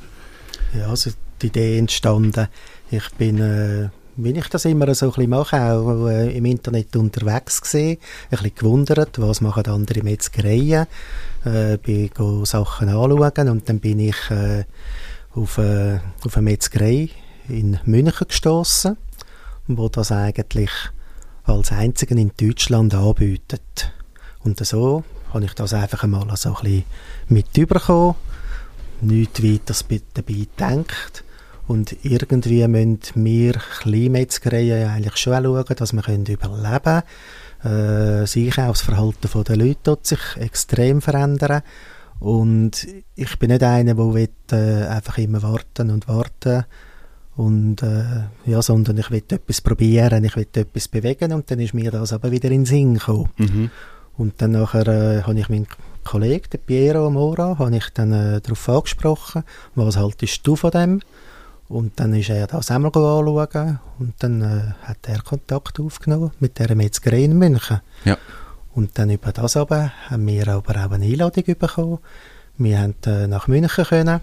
Ja, 0.76 0.88
also 0.88 1.10
die 1.42 1.46
Idee 1.46 1.78
entstanden. 1.78 2.48
Ich 2.90 3.08
bin 3.12 3.40
äh, 3.40 3.88
wie 4.18 4.32
ich 4.32 4.48
das 4.48 4.64
immer 4.64 4.92
so 4.94 5.06
ein 5.06 5.12
bisschen 5.12 5.30
mache, 5.30 5.62
auch 5.62 6.08
äh, 6.08 6.36
im 6.36 6.44
Internet 6.44 6.96
unterwegs 6.96 7.60
gesehen, 7.60 7.98
ein 8.24 8.30
bisschen 8.30 8.54
gewundert, 8.56 9.20
was 9.20 9.40
machen 9.40 9.66
andere 9.68 10.02
Metzgereien, 10.02 10.86
äh, 11.44 11.78
bin 11.78 12.10
go 12.12 12.44
Sachen 12.44 12.88
anschauen 12.88 13.48
und 13.48 13.68
dann 13.68 13.78
bin 13.78 14.00
ich 14.00 14.16
äh, 14.30 14.64
auf, 15.34 15.58
äh, 15.58 16.00
auf 16.24 16.36
eine 16.36 16.50
Metzgerei 16.50 17.10
in 17.48 17.78
München 17.84 18.26
gestoßen, 18.26 18.96
wo 19.68 19.88
das 19.88 20.12
eigentlich 20.12 20.70
als 21.44 21.72
einzigen 21.72 22.18
in 22.18 22.32
Deutschland 22.36 22.94
anbietet. 22.94 23.92
Und 24.40 24.64
so 24.64 25.04
habe 25.32 25.44
ich 25.44 25.54
das 25.54 25.74
einfach 25.74 26.04
einmal 26.04 26.26
so 26.36 26.56
ein 26.62 26.84
mit 27.28 27.56
überkommen, 27.56 28.14
nichts 29.00 29.42
weiter 29.42 29.74
dabei 30.14 30.34
gedacht. 30.34 31.24
Und 31.66 31.96
irgendwie 32.02 32.66
müssen 32.66 33.00
wir 33.14 33.52
Kleinmetzgereien 33.52 34.88
eigentlich 34.88 35.16
schon 35.16 35.42
schauen, 35.44 35.64
dass 35.76 35.92
wir 35.92 36.08
überleben 36.08 36.82
können. 36.82 37.02
Äh, 37.62 38.20
das 38.20 38.36
Einkaufsverhalten 38.36 39.44
der 39.44 39.56
Leute 39.56 39.82
tut 39.82 40.06
sich 40.06 40.20
extrem 40.36 41.02
verändern. 41.02 41.62
Und 42.20 42.86
ich 43.14 43.38
bin 43.38 43.50
nicht 43.50 43.62
einer, 43.62 43.94
der 43.94 44.14
will, 44.14 44.28
äh, 44.50 44.86
einfach 44.86 45.18
immer 45.18 45.42
warten 45.42 45.90
und 45.90 46.08
warten 46.08 46.64
und 47.38 47.84
äh, 47.84 48.24
ja, 48.46 48.60
sondern 48.60 48.98
ich 48.98 49.12
will 49.12 49.22
etwas 49.28 49.60
probieren, 49.60 50.24
ich 50.24 50.34
will 50.34 50.48
etwas 50.52 50.88
bewegen 50.88 51.32
und 51.32 51.48
dann 51.48 51.60
ist 51.60 51.72
mir 51.72 51.92
das 51.92 52.12
aber 52.12 52.32
wieder 52.32 52.50
in 52.50 52.62
den 52.62 52.66
Sinn 52.66 52.94
gekommen. 52.94 53.28
Mhm. 53.36 53.70
Und 54.16 54.42
dann 54.42 54.50
nachher 54.50 54.88
äh, 54.88 55.22
habe 55.22 55.38
ich 55.38 55.48
meinen 55.48 55.68
Kollegen, 56.02 56.50
den 56.52 56.60
Piero 56.60 57.08
Mora, 57.10 57.56
habe 57.56 57.76
ich 57.76 57.90
dann 57.94 58.12
äh, 58.12 58.40
darauf 58.40 58.68
angesprochen, 58.68 59.44
was 59.76 59.96
haltest 59.96 60.44
du 60.44 60.56
von 60.56 60.72
dem? 60.72 61.00
Und 61.68 62.00
dann 62.00 62.12
ist 62.12 62.28
er 62.28 62.48
das 62.48 62.72
einmal 62.72 62.90
anschauen 62.90 63.78
und 64.00 64.14
dann 64.18 64.42
äh, 64.42 64.72
hat 64.82 65.06
er 65.06 65.22
Kontakt 65.22 65.78
aufgenommen 65.78 66.32
mit 66.40 66.58
der 66.58 66.74
Metzgerei 66.74 67.22
in 67.22 67.38
München. 67.38 67.80
Ja. 68.04 68.18
Und 68.74 68.98
dann 68.98 69.10
über 69.10 69.30
das 69.30 69.56
aber 69.56 69.92
haben 70.10 70.26
wir 70.26 70.48
aber 70.48 70.72
auch 70.84 70.90
eine 70.90 71.04
Einladung 71.04 71.44
bekommen. 71.44 71.98
Wir 72.56 72.80
haben 72.80 72.96
äh, 73.06 73.28
nach 73.28 73.46
München 73.46 73.84
können 73.84 74.22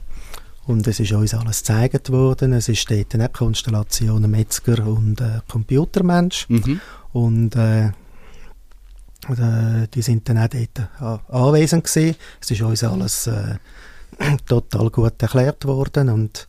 und 0.67 0.87
es 0.87 0.99
ist 0.99 1.11
uns 1.11 1.33
alles 1.33 1.59
gezeigt 1.59 2.11
worden. 2.11 2.53
Es 2.53 2.69
ist 2.69 2.89
dort 2.89 3.13
eine 3.13 3.29
Konstellation 3.29 4.29
Metzger 4.29 4.85
und 4.87 5.21
äh, 5.21 5.41
Computermensch. 5.47 6.49
Mhm. 6.49 6.81
Und 7.13 7.55
äh, 7.55 7.87
äh, 9.29 9.87
die 9.93 10.01
sind 10.01 10.27
dann 10.27 10.37
auch 10.37 10.47
dort 10.47 11.21
äh, 11.29 11.33
anwesend 11.33 11.83
gewesen. 11.83 12.15
Es 12.41 12.51
ist 12.51 12.61
uns 12.61 12.83
alles 12.83 13.27
äh, 13.27 13.57
total 14.47 14.89
gut 14.89 15.21
erklärt 15.21 15.65
worden 15.65 16.09
und 16.09 16.47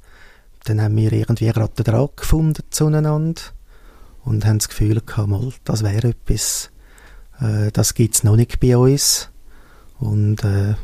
dann 0.65 0.81
haben 0.81 0.97
wir 0.97 1.13
irgendwie 1.13 1.47
gerade 1.47 1.75
den 1.75 1.85
Draht 1.85 2.17
gefunden 2.17 2.63
zueinander 2.71 3.41
und 4.25 4.45
haben 4.45 4.59
das 4.59 4.69
Gefühl 4.69 5.01
gehabt, 5.01 5.29
mal, 5.29 5.53
das 5.65 5.85
wäre 5.85 6.09
etwas, 6.09 6.71
äh, 7.41 7.71
das 7.71 7.95
gibt 7.95 8.17
es 8.17 8.25
noch 8.25 8.37
nicht 8.37 8.59
bei 8.61 8.77
uns 8.77 9.31
und 9.99 10.43
äh, 10.43 10.75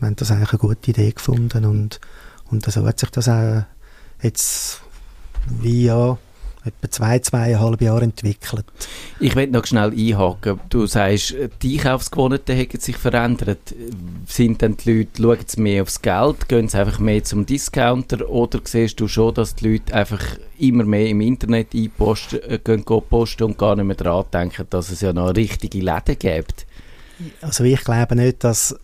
wir 0.00 0.06
haben 0.06 0.16
das 0.16 0.30
eigentlich 0.30 0.50
eine 0.52 0.58
gute 0.58 0.90
Idee 0.90 1.12
gefunden 1.12 1.64
und 1.64 2.00
und 2.50 2.64
so 2.64 2.84
hat 2.86 2.98
sich 2.98 3.10
das 3.10 3.28
auch 3.28 3.62
jetzt 4.22 4.80
wie 5.60 5.84
ja 5.84 6.18
etwa 6.64 6.90
zwei, 6.90 7.18
zweieinhalb 7.18 7.80
Jahre 7.80 8.04
entwickelt. 8.04 8.64
Ich 9.20 9.34
will 9.36 9.46
noch 9.48 9.66
schnell 9.66 9.90
einhaken. 9.90 10.60
Du 10.68 10.86
sagst, 10.86 11.34
die 11.62 11.78
Einkaufsgewohnheiten 11.78 12.58
haben 12.58 12.80
sich 12.80 12.96
verändert. 12.96 13.74
Sind 14.26 14.62
dann 14.62 14.76
die 14.76 14.92
Leute, 14.92 15.22
schauen 15.22 15.44
sie 15.46 15.60
mehr 15.60 15.82
aufs 15.82 16.02
Geld, 16.02 16.48
gehen 16.48 16.68
sie 16.68 16.78
einfach 16.78 16.98
mehr 16.98 17.24
zum 17.24 17.46
Discounter 17.46 18.28
oder 18.28 18.60
siehst 18.64 19.00
du 19.00 19.08
schon, 19.08 19.34
dass 19.34 19.54
die 19.54 19.68
Leute 19.68 19.94
einfach 19.94 20.22
immer 20.58 20.84
mehr 20.84 21.08
im 21.08 21.20
Internet 21.20 21.74
einposten, 21.74 22.40
äh, 22.42 22.58
gehen, 22.58 22.84
gehen 22.84 23.02
posten 23.08 23.44
und 23.44 23.58
gar 23.58 23.76
nicht 23.76 23.86
mehr 23.86 23.96
daran 23.96 24.26
denken, 24.32 24.66
dass 24.70 24.90
es 24.90 25.00
ja 25.00 25.12
noch 25.12 25.34
richtige 25.34 25.78
Läden 25.78 26.18
gibt? 26.18 26.66
Also 27.40 27.64
ich 27.64 27.82
glaube 27.82 28.14
nicht, 28.16 28.44
dass 28.44 28.76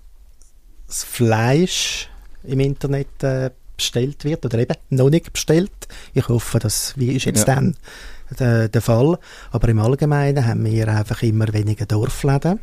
das 0.87 1.05
Fleisch 1.05 2.09
im 2.45 2.61
Internet 2.61 3.23
äh, 3.23 3.51
bestellt 3.77 4.25
wird 4.25 4.45
oder 4.45 4.59
eben 4.59 4.77
noch 4.91 5.11
nicht 5.11 5.33
bestellt. 5.33 5.73
Ich 6.13 6.29
hoffe, 6.29 6.59
das 6.59 6.95
wie 6.97 7.13
ist 7.13 7.25
jetzt 7.25 7.49
ja. 7.49 7.57
dann 7.57 7.77
der, 8.39 8.69
der, 8.69 8.81
Fall. 8.81 9.19
Aber 9.51 9.69
im 9.69 9.79
Allgemeinen 9.79 10.47
haben 10.47 10.65
wir 10.65 10.89
einfach 10.89 11.23
immer 11.23 11.53
weniger 11.53 11.87
Dorfläden. 11.87 12.61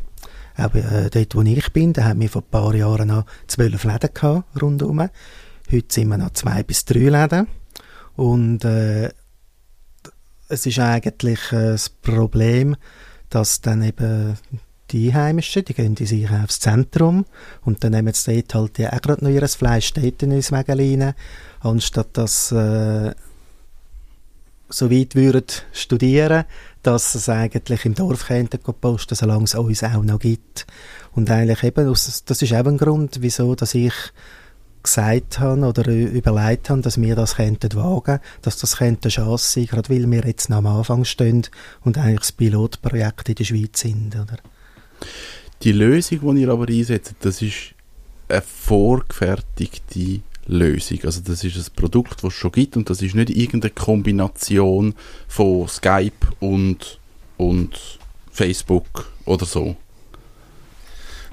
Auch 0.57 0.73
äh, 0.73 1.09
dort, 1.09 1.35
wo 1.35 1.41
ich 1.41 1.73
bin, 1.73 1.93
da 1.93 2.05
haben 2.05 2.21
wir 2.21 2.29
vor 2.29 2.41
ein 2.41 2.51
paar 2.51 2.75
Jahren 2.75 3.07
noch 3.07 3.25
zwölf 3.47 3.83
Läden 3.83 4.13
gehabt, 4.13 4.61
rundum. 4.61 4.99
Heute 4.99 5.93
sind 5.93 6.09
wir 6.09 6.17
noch 6.17 6.33
zwei 6.33 6.63
bis 6.63 6.85
drei 6.85 7.09
Läden. 7.09 7.47
Und 8.15 8.65
äh, 8.65 9.09
es 10.49 10.65
ist 10.65 10.79
eigentlich 10.79 11.51
äh, 11.51 11.71
das 11.71 11.89
Problem, 11.89 12.75
dass 13.29 13.61
dann 13.61 13.81
eben 13.83 14.37
die 14.91 15.09
Einheimischen, 15.09 15.65
die 15.65 15.73
gehen 15.73 15.95
in 15.95 16.05
sich 16.05 16.29
aufs 16.29 16.59
Zentrum 16.59 17.25
und 17.63 17.83
dann 17.83 17.91
nehmen 17.91 18.13
sie 18.13 18.43
dort 18.43 18.55
halt 18.55 18.79
ja 18.79 18.93
auch 18.93 19.01
gerade 19.01 19.23
noch 19.23 19.31
ihr 19.31 19.47
Fleisch 19.47 19.93
dort 19.93 20.23
in 20.23 20.31
ins 20.31 20.51
Wägelein, 20.51 21.13
anstatt 21.61 22.09
dass 22.13 22.51
äh, 22.51 23.13
so 24.69 24.91
weit 24.91 25.15
würden 25.15 25.45
studieren, 25.73 26.45
dass 26.83 27.15
es 27.15 27.29
eigentlich 27.29 27.85
im 27.85 27.95
Dorf 27.95 28.27
könnte 28.27 28.57
posten, 28.57 29.15
solange 29.15 29.43
es 29.43 29.55
uns 29.55 29.83
auch 29.83 30.03
noch 30.03 30.19
gibt. 30.19 30.65
Und 31.13 31.29
eigentlich 31.29 31.63
eben, 31.63 31.87
das 31.87 32.23
ist 32.29 32.51
eben 32.51 32.69
ein 32.69 32.77
Grund, 32.77 33.17
wieso, 33.21 33.55
dass 33.55 33.75
ich 33.75 33.93
gesagt 34.83 35.39
habe 35.39 35.61
oder 35.61 35.87
überlegt 35.87 36.69
habe, 36.69 36.81
dass 36.81 36.99
wir 36.99 37.15
das 37.15 37.35
könnten 37.35 37.75
wagen, 37.75 38.19
dass 38.41 38.57
das 38.57 38.77
könnte 38.77 39.05
eine 39.05 39.11
Chance 39.11 39.53
sein, 39.53 39.65
gerade 39.67 39.89
weil 39.89 40.09
wir 40.09 40.25
jetzt 40.25 40.49
noch 40.49 40.57
am 40.57 40.67
Anfang 40.67 41.05
stehen 41.05 41.43
und 41.81 41.97
eigentlich 41.97 42.21
das 42.21 42.31
Pilotprojekt 42.31 43.29
in 43.29 43.35
der 43.35 43.43
Schweiz 43.43 43.79
sind, 43.79 44.15
oder? 44.15 44.37
Die 45.63 45.71
Lösung, 45.71 46.35
die 46.35 46.41
ihr 46.41 46.49
aber 46.49 46.67
einsetzt, 46.67 47.15
das 47.21 47.41
ist 47.41 47.73
eine 48.27 48.41
vorgefertigte 48.41 50.21
Lösung. 50.47 50.99
Also 51.03 51.21
das 51.21 51.43
ist 51.43 51.55
ein 51.55 51.75
Produkt, 51.75 52.23
das 52.23 52.33
es 52.33 52.33
schon 52.33 52.51
gibt 52.51 52.77
und 52.77 52.89
das 52.89 53.01
ist 53.01 53.15
nicht 53.15 53.29
irgendeine 53.29 53.73
Kombination 53.73 54.95
von 55.27 55.67
Skype 55.67 56.27
und, 56.39 56.99
und 57.37 57.99
Facebook 58.31 59.11
oder 59.25 59.45
so. 59.45 59.75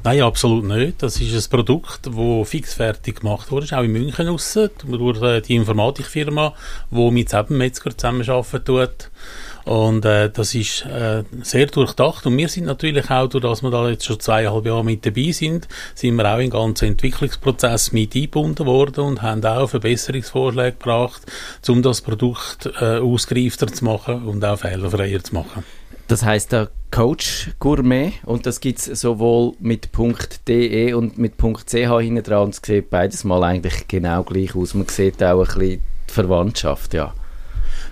Nein, 0.04 0.22
absolut 0.22 0.64
nicht. 0.64 1.02
Das 1.02 1.20
ist 1.20 1.34
ein 1.34 1.50
Produkt, 1.50 2.06
das 2.06 2.48
fixfertig 2.48 3.16
gemacht 3.20 3.50
wurde, 3.50 3.76
auch 3.76 3.82
in 3.82 3.92
München 3.92 4.28
aussen, 4.28 4.70
durch 4.86 5.20
äh, 5.22 5.40
die 5.40 5.56
Informatikfirma, 5.56 6.54
die 6.90 7.10
mit 7.10 7.50
Metzger 7.50 7.96
zusammenarbeiten 7.96 8.64
tut. 8.64 9.10
Und 9.68 10.06
äh, 10.06 10.30
das 10.30 10.54
ist 10.54 10.86
äh, 10.86 11.24
sehr 11.42 11.66
durchdacht. 11.66 12.24
Und 12.24 12.38
wir 12.38 12.48
sind 12.48 12.64
natürlich 12.64 13.10
auch, 13.10 13.28
durch 13.28 13.42
dass 13.42 13.62
wir 13.62 13.70
da 13.70 13.86
jetzt 13.90 14.06
schon 14.06 14.18
zweieinhalb 14.18 14.64
Jahre 14.64 14.82
mit 14.82 15.04
dabei 15.04 15.30
sind, 15.30 15.68
sind 15.94 16.16
wir 16.16 16.32
auch 16.32 16.38
den 16.38 16.48
ganzen 16.48 16.88
Entwicklungsprozess 16.88 17.92
mit 17.92 18.14
eingebunden 18.14 18.64
worden 18.64 19.04
und 19.04 19.20
haben 19.20 19.44
auch 19.44 19.68
Verbesserungsvorschläge 19.68 20.72
gebracht, 20.72 21.20
um 21.68 21.82
das 21.82 22.00
Produkt 22.00 22.70
äh, 22.80 22.98
ausgereifter 22.98 23.66
zu 23.66 23.84
machen 23.84 24.26
und 24.26 24.42
auch 24.42 24.58
fehlerfreier 24.58 25.22
zu 25.22 25.34
machen. 25.34 25.64
Das 26.06 26.22
heißt 26.22 26.52
der 26.52 26.70
Coach 26.90 27.50
Gourmet 27.58 28.14
und 28.24 28.46
das 28.46 28.60
gibt 28.60 28.78
es 28.78 29.02
sowohl 29.02 29.52
mit 29.60 29.90
.de 30.48 30.94
und 30.94 31.18
mit 31.18 31.34
.ch 31.36 31.74
hinten 31.74 32.22
dran 32.22 32.48
es 32.48 32.62
sieht 32.64 32.88
beides 32.88 33.24
mal 33.24 33.44
eigentlich 33.44 33.86
genau 33.86 34.22
gleich 34.22 34.56
aus. 34.56 34.72
Man 34.72 34.88
sieht 34.88 35.22
auch 35.22 35.40
ein 35.40 35.44
bisschen 35.44 35.82
die 36.08 36.12
Verwandtschaft, 36.14 36.94
ja. 36.94 37.12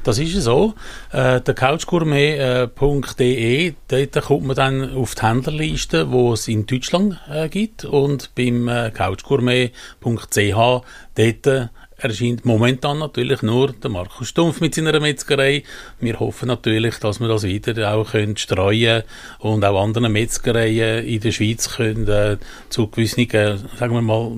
Das 0.06 0.18
ist 0.20 0.40
so. 0.40 0.74
Äh, 1.10 1.40
der 1.40 1.54
couchgourmet.de, 1.54 3.66
äh, 3.66 3.74
dort 3.88 4.24
kommt 4.24 4.46
man 4.46 4.54
dann 4.54 4.94
auf 4.94 5.16
die 5.16 5.22
Händlerliste, 5.22 6.06
die 6.06 6.32
es 6.32 6.46
in 6.46 6.64
Deutschland 6.64 7.18
äh, 7.28 7.48
gibt. 7.48 7.84
Und 7.84 8.32
beim 8.36 8.68
äh, 8.68 8.92
couchgourmet.ch, 8.92 10.84
dort 11.16 11.70
erscheint 11.96 12.44
momentan 12.44 13.00
natürlich 13.00 13.42
nur 13.42 13.72
der 13.72 13.90
Markus 13.90 14.28
Stumpf 14.28 14.60
mit 14.60 14.76
seiner 14.76 15.00
Metzgerei. 15.00 15.64
Wir 15.98 16.20
hoffen 16.20 16.46
natürlich, 16.46 16.98
dass 16.98 17.18
wir 17.18 17.26
das 17.26 17.42
wieder 17.42 17.92
auch 17.92 18.12
können 18.12 18.36
streuen 18.36 19.02
und 19.40 19.64
auch 19.64 19.82
anderen 19.82 20.12
Metzgereien 20.12 21.04
in 21.04 21.18
der 21.18 21.32
Schweiz 21.32 21.74
können 21.74 22.06
äh, 22.06 22.36
zu 22.68 22.86
gewissen, 22.86 23.28
äh, 23.30 23.56
sagen 23.76 23.94
wir 23.94 24.02
mal, 24.02 24.30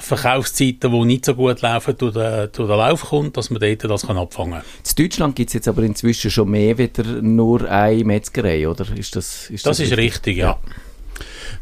Verkaufszeiten, 0.00 0.92
die 0.92 1.04
nicht 1.04 1.24
so 1.24 1.34
gut 1.34 1.60
laufen, 1.60 1.96
durch 1.96 2.14
den, 2.14 2.48
durch 2.52 2.68
den 2.68 2.78
Lauf 2.78 3.04
kommt, 3.06 3.36
dass 3.36 3.50
man 3.50 3.60
dort 3.60 3.84
das 3.84 4.06
kann 4.06 4.16
abfangen 4.18 4.54
kann. 4.54 4.62
In 4.62 5.04
Deutschland 5.04 5.36
gibt 5.36 5.50
es 5.50 5.54
jetzt 5.54 5.68
aber 5.68 5.82
inzwischen 5.82 6.30
schon 6.30 6.50
mehr 6.50 6.78
wieder 6.78 7.04
nur 7.22 7.68
eine 7.70 8.04
Metzgerei, 8.04 8.68
oder? 8.68 8.84
Ist 8.96 9.16
das, 9.16 9.50
ist 9.50 9.66
das, 9.66 9.78
das 9.78 9.86
ist 9.86 9.96
richtig, 9.96 10.36
ja. 10.36 10.50
ja. 10.50 10.58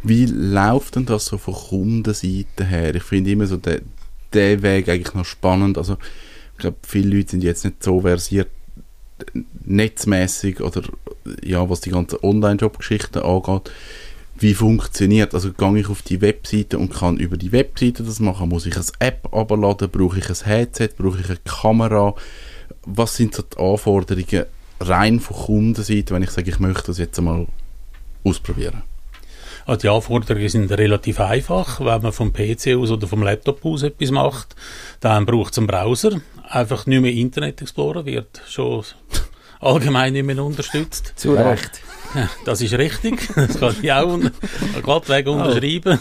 Wie 0.02 0.26
läuft 0.26 0.96
denn 0.96 1.06
das 1.06 1.26
so 1.26 1.38
von 1.38 1.54
Kundenseite 1.54 2.64
her? 2.64 2.94
Ich 2.94 3.02
finde 3.02 3.30
immer 3.30 3.46
so 3.46 3.56
den, 3.56 3.82
den 4.34 4.62
Weg 4.62 4.88
eigentlich 4.88 5.14
noch 5.14 5.24
spannend. 5.24 5.78
Also, 5.78 5.96
ich 6.52 6.58
glaube, 6.58 6.76
viele 6.86 7.16
Leute 7.16 7.32
sind 7.32 7.42
jetzt 7.42 7.64
nicht 7.64 7.82
so 7.82 8.00
versiert 8.00 8.48
netzmäßig 9.64 10.60
oder 10.60 10.82
ja, 11.42 11.68
was 11.68 11.80
die 11.80 11.90
ganzen 11.90 12.18
Online-Job-Geschichten 12.22 13.20
angeht 13.20 13.70
wie 14.38 14.54
funktioniert. 14.54 15.34
Also 15.34 15.52
gehe 15.52 15.78
ich 15.78 15.88
auf 15.88 16.02
die 16.02 16.20
Webseite 16.20 16.78
und 16.78 16.92
kann 16.92 17.16
über 17.16 17.36
die 17.36 17.52
Webseite 17.52 18.02
das 18.02 18.20
machen. 18.20 18.48
Muss 18.48 18.66
ich 18.66 18.76
eine 18.76 18.84
App 18.98 19.32
abladen? 19.32 19.90
Brauche 19.90 20.18
ich 20.18 20.28
ein 20.28 20.46
Headset? 20.46 20.90
Brauche 20.96 21.20
ich 21.20 21.28
eine 21.28 21.38
Kamera? 21.44 22.14
Was 22.84 23.16
sind 23.16 23.34
so 23.34 23.42
die 23.42 23.58
Anforderungen 23.58 24.44
rein 24.80 25.20
von 25.20 25.36
Kundenseite, 25.36 26.14
wenn 26.14 26.22
ich 26.22 26.30
sage, 26.30 26.50
ich 26.50 26.58
möchte 26.58 26.88
das 26.88 26.98
jetzt 26.98 27.18
einmal 27.18 27.46
ausprobieren? 28.24 28.82
Also 29.64 29.80
die 29.80 29.88
Anforderungen 29.88 30.48
sind 30.48 30.70
relativ 30.70 31.18
einfach. 31.18 31.80
Wenn 31.80 32.02
man 32.02 32.12
vom 32.12 32.32
PC 32.32 32.76
aus 32.76 32.90
oder 32.90 33.08
vom 33.08 33.22
Laptop 33.22 33.64
aus 33.64 33.82
etwas 33.82 34.12
macht, 34.12 34.54
dann 35.00 35.26
braucht 35.26 35.52
es 35.52 35.58
einen 35.58 35.66
Browser. 35.66 36.20
Einfach 36.48 36.86
nicht 36.86 37.00
mehr 37.00 37.12
Internet 37.12 37.60
Explorer 37.62 38.04
wird 38.04 38.42
schon 38.48 38.84
allgemein 39.60 40.12
nicht 40.12 40.24
mehr 40.24 40.42
unterstützt. 40.42 41.14
Zu 41.16 41.34
Recht. 41.34 41.82
Das 42.44 42.60
ist 42.60 42.72
richtig. 42.74 43.28
Das 43.34 43.58
kann 43.58 43.76
ich 43.80 43.92
auch 43.92 44.18
glattweg 44.82 45.26
unterschreiben. 45.26 45.98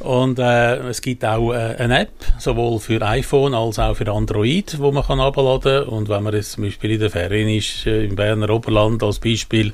Und 0.00 0.38
äh, 0.38 0.76
es 0.88 1.00
gibt 1.00 1.24
auch 1.24 1.52
äh, 1.52 1.76
eine 1.78 2.00
App, 2.00 2.12
sowohl 2.38 2.80
für 2.80 3.02
iPhone 3.02 3.54
als 3.54 3.78
auch 3.78 3.94
für 3.94 4.10
Android, 4.10 4.78
wo 4.78 4.90
man 4.90 5.04
kann 5.04 5.20
abladen 5.20 5.84
Und 5.84 6.08
wenn 6.08 6.22
man 6.22 6.34
jetzt 6.34 6.52
zum 6.52 6.64
Beispiel 6.64 6.92
in 6.92 7.00
der 7.00 7.10
Ferien 7.10 7.48
ist, 7.48 7.86
äh, 7.86 8.04
im 8.04 8.16
Berner 8.16 8.50
Oberland 8.50 9.02
als 9.02 9.18
Beispiel, 9.18 9.72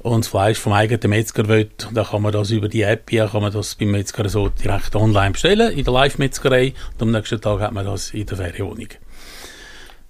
und 0.00 0.24
das 0.24 0.28
Fleisch 0.28 0.58
vom 0.58 0.72
eigenen 0.72 1.10
Metzger 1.10 1.48
will, 1.48 1.70
dann 1.92 2.06
kann 2.06 2.22
man 2.22 2.32
das 2.32 2.50
über 2.50 2.68
die 2.68 2.82
App, 2.82 3.10
ja, 3.12 3.26
kann 3.26 3.42
man 3.42 3.52
das 3.52 3.74
beim 3.74 3.90
Metzger 3.90 4.28
so 4.28 4.48
direkt 4.48 4.94
online 4.94 5.32
bestellen, 5.32 5.72
in 5.72 5.84
der 5.84 5.92
Live-Metzgerei. 5.92 6.72
Und 6.94 7.02
am 7.02 7.10
nächsten 7.10 7.40
Tag 7.40 7.60
hat 7.60 7.72
man 7.72 7.84
das 7.84 8.14
in 8.14 8.24
der 8.24 8.36
Ferienwohnung. 8.36 8.88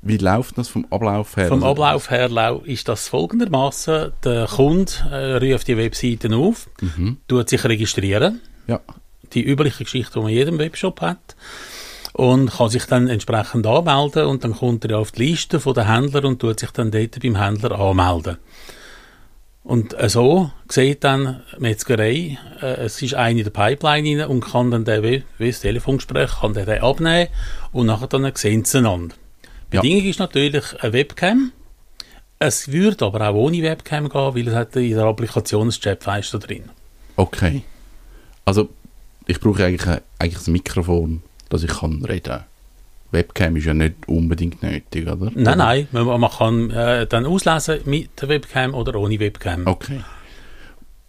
Wie 0.00 0.16
läuft 0.16 0.56
das 0.58 0.68
vom 0.68 0.86
Ablauf 0.90 1.36
her? 1.36 1.48
Vom 1.48 1.62
Also, 1.64 1.82
Ablauf 1.82 2.10
her 2.10 2.60
ist 2.64 2.88
das 2.88 3.08
folgendermaßen: 3.08 4.12
Der 4.24 4.46
Kunde 4.46 4.92
äh, 5.10 5.52
ruft 5.52 5.66
die 5.68 5.76
Webseiten 5.76 6.34
auf, 6.34 6.68
Mhm. 6.80 7.18
tut 7.26 7.48
sich 7.48 7.64
registrieren, 7.64 8.40
Ja, 8.66 8.80
die 9.32 9.42
übliche 9.42 9.84
Geschichte, 9.84 10.12
die 10.14 10.18
man 10.20 10.28
in 10.28 10.36
jedem 10.36 10.58
Webshop 10.58 11.00
hat, 11.00 11.36
und 12.12 12.50
kann 12.50 12.68
sich 12.68 12.84
dann 12.86 13.08
entsprechend 13.08 13.66
anmelden 13.66 14.26
und 14.26 14.44
dann 14.44 14.54
kommt 14.54 14.84
er 14.84 14.98
auf 14.98 15.12
die 15.12 15.26
Liste 15.26 15.58
von 15.60 15.74
den 15.74 15.86
Händlern 15.86 16.24
und 16.26 16.38
tut 16.40 16.60
sich 16.60 16.70
dann 16.70 16.90
dort 16.90 17.20
beim 17.20 17.36
Händler 17.36 17.78
anmelden. 17.78 18.38
Und 19.64 19.98
äh, 20.00 20.08
so 20.08 20.50
sieht 20.68 21.04
dann 21.04 21.42
Metzgerei, 21.58 22.38
äh, 22.62 22.66
es 22.86 23.02
ist 23.02 23.14
eine 23.14 23.40
in 23.40 23.44
der 23.44 23.50
Pipeline 23.50 24.22
rein 24.22 24.30
und 24.30 24.40
kann 24.40 24.70
dann 24.70 24.84
den, 24.84 25.02
wie, 25.02 25.24
das 25.38 25.60
Telefongespräch, 25.60 26.40
kann 26.40 26.54
der 26.54 26.64
den 26.64 26.82
abnehmen 26.82 27.28
und 27.72 27.86
nachher 27.86 28.06
dann 28.06 28.30
sehen 28.34 28.64
sie 28.64 28.78
einander. 28.78 29.14
Ja. 29.72 29.80
Bedingung 29.80 30.04
ist 30.08 30.18
natürlich 30.18 30.64
eine 30.82 30.92
Webcam. 30.92 31.52
Es 32.38 32.70
würde 32.70 33.04
aber 33.04 33.28
auch 33.28 33.34
ohne 33.34 33.62
Webcam 33.62 34.08
gehen, 34.08 34.34
weil 34.34 34.48
es 34.48 34.54
hat 34.54 34.76
in 34.76 34.90
der 34.94 35.04
Applikation 35.04 35.68
ein 35.68 35.72
Chatfenster 35.72 36.38
drin. 36.38 36.64
okay. 37.16 37.62
Also, 38.44 38.70
ich 39.26 39.38
brauche 39.40 39.62
eigentlich, 39.64 39.86
ein- 39.86 40.00
eigentlich 40.18 40.46
ein 40.46 40.52
Mikrofon, 40.52 41.22
dass 41.50 41.62
ich 41.64 41.70
kann 41.80 42.02
reden 42.04 42.44
Webcam 43.10 43.56
ist 43.56 43.64
ja 43.66 43.74
nicht 43.74 43.94
unbedingt 44.06 44.62
nötig, 44.62 45.06
oder? 45.06 45.30
Nein, 45.34 45.58
nein, 45.58 45.88
man, 45.92 46.18
man 46.20 46.30
kann 46.30 46.70
äh, 46.70 47.06
dann 47.06 47.26
auslesen 47.26 47.80
mit 47.84 48.20
der 48.22 48.28
Webcam 48.30 48.72
oder 48.74 48.94
ohne 48.98 49.18
Webcam. 49.20 49.66
Okay. 49.66 50.00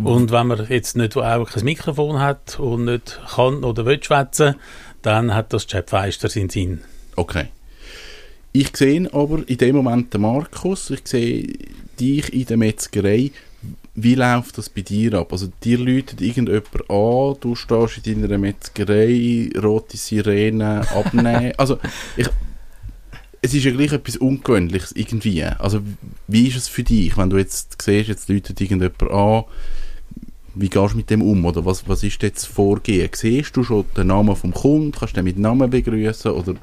Und 0.01 0.32
wenn 0.32 0.48
man 0.48 0.66
jetzt 0.70 0.96
nicht 0.96 1.16
auch 1.18 1.50
kein 1.50 1.63
Mikrofon 1.66 2.20
hat 2.20 2.58
und 2.60 2.86
nicht 2.86 3.20
kann 3.36 3.63
oder 3.66 3.86
will 3.86 4.01
schwätzen, 4.01 4.56
dann 5.01 5.34
hat 5.36 5.51
das 5.54 5.68
Chatfenster 5.68 6.30
seinen 6.30 6.50
Sinn. 6.50 6.82
Okay. 7.18 7.48
Ich 8.51 8.75
sehe 8.75 9.13
aber 9.13 9.48
in 9.48 9.58
dem 9.58 9.75
Moment 9.75 10.13
den 10.13 10.22
Markus, 10.22 10.89
ich 10.89 11.01
sehe 11.08 11.53
dich 12.00 12.34
in 12.34 12.46
der 12.46 12.58
Metzgerei. 12.58 13.32
Wie 13.94 14.15
läuft 14.15 14.58
das 14.58 14.70
bei 14.70 14.82
dir 14.82 15.15
ab? 15.15 15.32
Also 15.32 15.50
dir 15.63 15.77
läutet 15.77 16.22
irgendjemand 16.22 16.89
an, 16.89 17.36
du 17.41 17.56
stehst 17.56 18.08
in 18.08 18.22
deiner 18.22 18.38
Metzgerei, 18.38 19.50
rote 19.62 19.98
Sirene, 19.98 20.82
abnehmen. 20.89 21.53
also 21.58 21.77
ich, 22.18 22.27
es 23.41 23.53
ist 23.53 23.65
ja 23.65 23.72
gleich 23.72 23.91
etwas 23.91 24.18
Ungewöhnliches 24.18 24.94
irgendwie. 24.94 25.44
Also 25.44 25.82
wie 26.27 26.48
ist 26.48 26.58
es 26.58 26.68
für 26.68 26.84
dich, 26.84 27.18
wenn 27.18 27.29
du 27.29 27.38
jetzt 27.38 27.79
siehst, 27.82 28.10
jetzt 28.10 28.29
läutet 28.29 28.60
irgendjemand 28.60 29.01
an, 29.12 29.44
wie 30.56 30.70
gehst 30.70 30.94
du 30.94 30.98
mit 30.98 31.10
dem 31.10 31.22
um? 31.22 31.46
Oder 31.46 31.65
was, 31.65 31.88
was 31.88 32.03
ist 32.03 32.22
jetzt 32.24 32.44
das 32.44 32.46
Vorgehen? 32.46 33.10
Siehst 33.13 33.56
du 33.56 33.63
schon 33.63 33.86
den 33.96 34.08
Namen 34.08 34.36
vom 34.36 34.53
Kunden? 34.53 34.91
Kannst 34.91 35.13
du 35.13 35.20
den 35.20 35.25
mit 35.25 35.38
Namen 35.38 35.70
begrüßen 35.70 36.32
Oder 36.32 36.56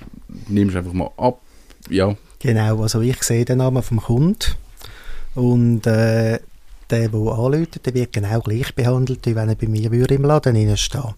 nimmst 0.49 0.75
du 0.75 0.79
einfach 0.79 0.93
mal 0.93 1.11
ab? 1.17 1.41
Ja, 1.91 2.17
Genau, 2.39 2.83
also 2.83 3.01
ich 3.01 3.23
sehe 3.23 3.45
den 3.45 3.59
Namen 3.59 3.83
vom 3.83 4.01
Kunden 4.01 4.53
und 5.35 5.87
äh, 5.87 6.39
der, 6.91 7.09
der 7.09 7.15
anläutet, 7.15 7.87
der 7.87 7.95
wird 7.95 8.13
genau 8.13 8.41
gleich 8.41 8.75
behandelt, 8.75 9.25
wie 9.25 9.35
wenn 9.35 9.49
er 9.49 9.55
bei 9.55 9.67
mir 9.67 9.91
würde 9.91 10.15
im 10.15 10.25
Laden 10.25 10.77
stehen. 10.77 11.15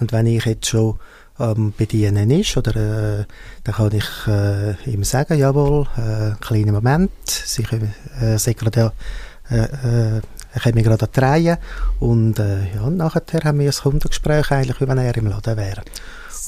Und 0.00 0.12
wenn 0.12 0.26
ich 0.26 0.44
jetzt 0.44 0.66
schon 0.66 0.98
am 1.36 1.72
Bedienen 1.76 2.30
ist, 2.32 2.56
oder, 2.56 3.20
äh, 3.20 3.24
dann 3.62 3.74
kann 3.74 3.92
ich 3.92 4.26
äh, 4.26 4.90
ihm 4.90 5.04
sagen, 5.04 5.38
jawohl, 5.38 5.86
äh, 5.96 6.34
kleinen 6.40 6.74
Moment, 6.74 7.12
Sie 7.24 7.62
können, 7.62 7.94
äh, 8.20 8.36
Sie 8.36 8.54
gerade, 8.54 8.92
äh, 9.50 9.60
äh, 9.60 10.20
kommt 10.60 10.74
mir 10.74 10.82
gerade 10.82 11.08
Reihe 11.16 11.58
und 12.00 12.40
äh, 12.40 12.74
ja, 12.74 12.90
nachher 12.90 13.22
haben 13.44 13.60
wir 13.60 13.70
ein 13.70 13.74
Kundengespräch 13.74 14.50
eigentlich, 14.50 14.80
wie 14.80 14.88
wenn 14.88 14.98
er 14.98 15.16
im 15.16 15.28
Laden 15.28 15.56
wäre. 15.56 15.82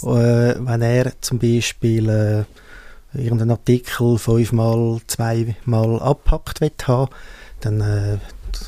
Äh, 0.02 0.56
wenn 0.58 0.82
er 0.82 1.12
zum 1.20 1.38
Beispiel 1.38 2.08
äh, 2.08 2.44
irgendeinen 3.14 3.52
Artikel 3.52 4.18
fünfmal, 4.18 5.00
zweimal 5.06 6.00
abpackt 6.00 6.60
will 6.60 6.72
haben, 6.84 7.10
dann, 7.60 7.80
äh, 7.80 8.18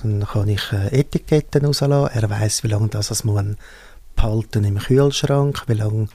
dann 0.03 0.27
kann 0.27 0.49
ich 0.49 0.73
äh, 0.73 1.01
Etiketten 1.01 1.65
rauslassen. 1.65 2.15
Er 2.15 2.31
weiß, 2.31 2.65
wie 2.65 2.69
lange 2.69 2.89
das 2.89 3.11
es 3.11 3.25
muss 3.25 3.45
behalten 4.15 4.65
im 4.65 4.79
Kühlschrank, 4.79 5.65
wie 5.67 5.75
lange 5.75 6.09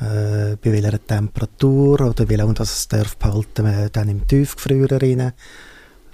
äh, 0.00 0.56
bei 0.56 0.72
welcher 0.72 1.04
Temperatur 1.04 2.00
oder 2.00 2.28
wie 2.28 2.36
lange 2.36 2.54
das 2.54 2.72
es 2.72 2.88
darf 2.88 3.16
behalten 3.16 3.66
äh, 3.66 3.90
dann 3.90 4.08
im 4.08 4.26
Tiefgefrierer. 4.26 5.32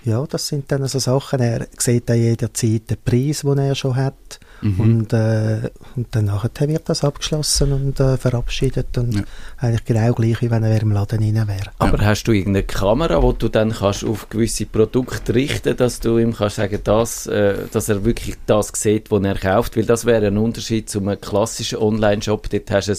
Ja, 0.04 0.26
das 0.26 0.48
sind 0.48 0.70
dann 0.70 0.86
so 0.86 0.98
Sachen. 0.98 1.40
Er 1.40 1.66
sieht 1.78 2.10
auch 2.10 2.14
jederzeit 2.14 2.90
den 2.90 2.98
Preis, 3.02 3.40
den 3.40 3.58
er 3.58 3.74
schon 3.74 3.96
hat. 3.96 4.38
Mhm. 4.64 4.80
Und, 4.80 5.12
äh, 5.12 5.70
und 5.94 6.06
dann 6.12 6.24
nachher 6.24 6.68
wird 6.68 6.88
das 6.88 7.04
abgeschlossen 7.04 7.72
und 7.72 8.00
äh, 8.00 8.16
verabschiedet 8.16 8.96
und 8.96 9.14
Ja. 9.14 9.22
eigentlich 9.58 9.84
genau 9.84 10.12
gleich, 10.14 10.40
wie 10.40 10.50
wenn 10.50 10.64
er 10.64 10.80
im 10.80 10.90
Laden 10.90 11.22
rein 11.22 11.46
wäre. 11.46 11.70
Aber 11.78 11.98
hast 11.98 12.24
du 12.24 12.32
irgendeine 12.32 12.64
Kamera, 12.64 13.22
wo 13.22 13.32
du 13.32 13.48
dann 13.48 13.72
kannst 13.72 14.04
auf 14.04 14.30
gewisse 14.30 14.64
Produkte 14.64 15.34
richten, 15.34 15.76
dass 15.76 16.00
du 16.00 16.16
ihm 16.18 16.32
kannst 16.34 16.56
sagen, 16.56 16.80
das, 16.82 17.26
äh, 17.26 17.56
dass 17.70 17.90
er 17.90 18.04
wirklich 18.06 18.36
das 18.46 18.72
sieht, 18.74 19.10
was 19.10 19.22
er 19.22 19.34
kauft? 19.34 19.76
Weil 19.76 19.84
das 19.84 20.06
wäre 20.06 20.26
ein 20.26 20.38
Unterschied 20.38 20.88
zu 20.88 21.00
einem 21.00 21.20
klassischen 21.20 21.78
Online-Shop. 21.78 22.48
Dort 22.48 22.70
hast 22.70 22.88
du 22.88 22.92
ein 22.92 22.98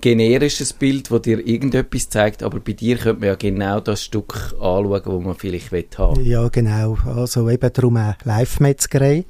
generisches 0.00 0.72
Bild, 0.72 1.10
wo 1.10 1.18
dir 1.18 1.44
irgendetwas 1.44 2.08
zeigt, 2.10 2.44
aber 2.44 2.60
bei 2.60 2.74
dir 2.74 2.96
könnte 2.96 3.20
man 3.20 3.28
ja 3.28 3.34
genau 3.34 3.80
das 3.80 4.04
Stück 4.04 4.54
anschauen, 4.54 5.02
wo 5.04 5.20
man 5.20 5.34
vielleicht 5.34 5.72
will 5.72 5.84
haben. 5.98 6.24
Ja, 6.24 6.48
genau. 6.48 6.96
Also 7.04 7.50
eben 7.50 7.72
darum 7.72 7.96
auch 7.96 8.14
Live-Metzgerei, 8.24 9.24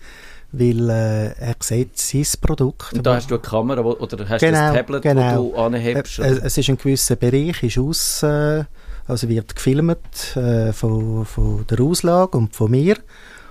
weil 0.52 0.90
äh, 0.90 1.32
er 1.32 1.56
sieht 1.60 1.98
sein 1.98 2.26
Produkt. 2.40 2.92
Und 2.92 3.06
da 3.06 3.16
hast 3.16 3.30
du 3.30 3.34
eine 3.34 3.42
Kamera 3.42 3.84
wo, 3.84 3.92
oder 3.92 4.28
hast 4.28 4.40
Genau, 4.40 4.58
du 4.58 4.64
ein 4.64 4.74
Tablet, 4.74 5.02
genau. 5.02 5.44
wo 5.44 5.50
du 5.50 5.56
anhebst? 5.56 6.18
Äh, 6.18 6.40
es 6.44 6.58
ist 6.58 6.68
ein 6.68 6.76
gewisser 6.76 7.16
Bereich, 7.16 7.62
ist 7.62 7.78
aus, 7.78 8.22
äh, 8.22 8.64
also 9.06 9.28
wird 9.28 9.54
gefilmt 9.56 10.36
äh, 10.36 10.72
von, 10.72 11.24
von 11.24 11.66
der 11.68 11.80
Auslage 11.80 12.36
und 12.36 12.54
von 12.54 12.70
mir. 12.70 12.96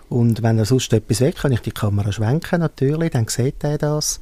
Und 0.10 0.44
wenn 0.44 0.58
er 0.58 0.66
sonst 0.66 0.94
etwas 0.94 1.22
weg, 1.22 1.38
kann 1.38 1.52
ich 1.54 1.62
die 1.62 1.72
Kamera 1.72 2.12
schwenken 2.12 2.60
natürlich, 2.60 3.12
dann 3.12 3.28
sieht 3.28 3.64
er 3.64 3.78
das. 3.78 4.20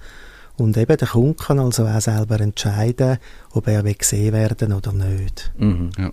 Und 0.56 0.78
eben 0.78 0.98
der 0.98 1.08
Kunde 1.08 1.36
kann 1.44 1.60
also 1.60 1.86
auch 1.86 2.02
selber 2.02 2.40
entscheiden, 2.40 3.18
ob 3.52 3.68
er 3.68 3.84
will 3.84 3.96
gesehen 3.96 4.34
werden 4.34 4.74
oder 4.74 4.92
nicht. 4.94 5.52
Mhm. 5.58 5.90
Ja. 5.98 6.12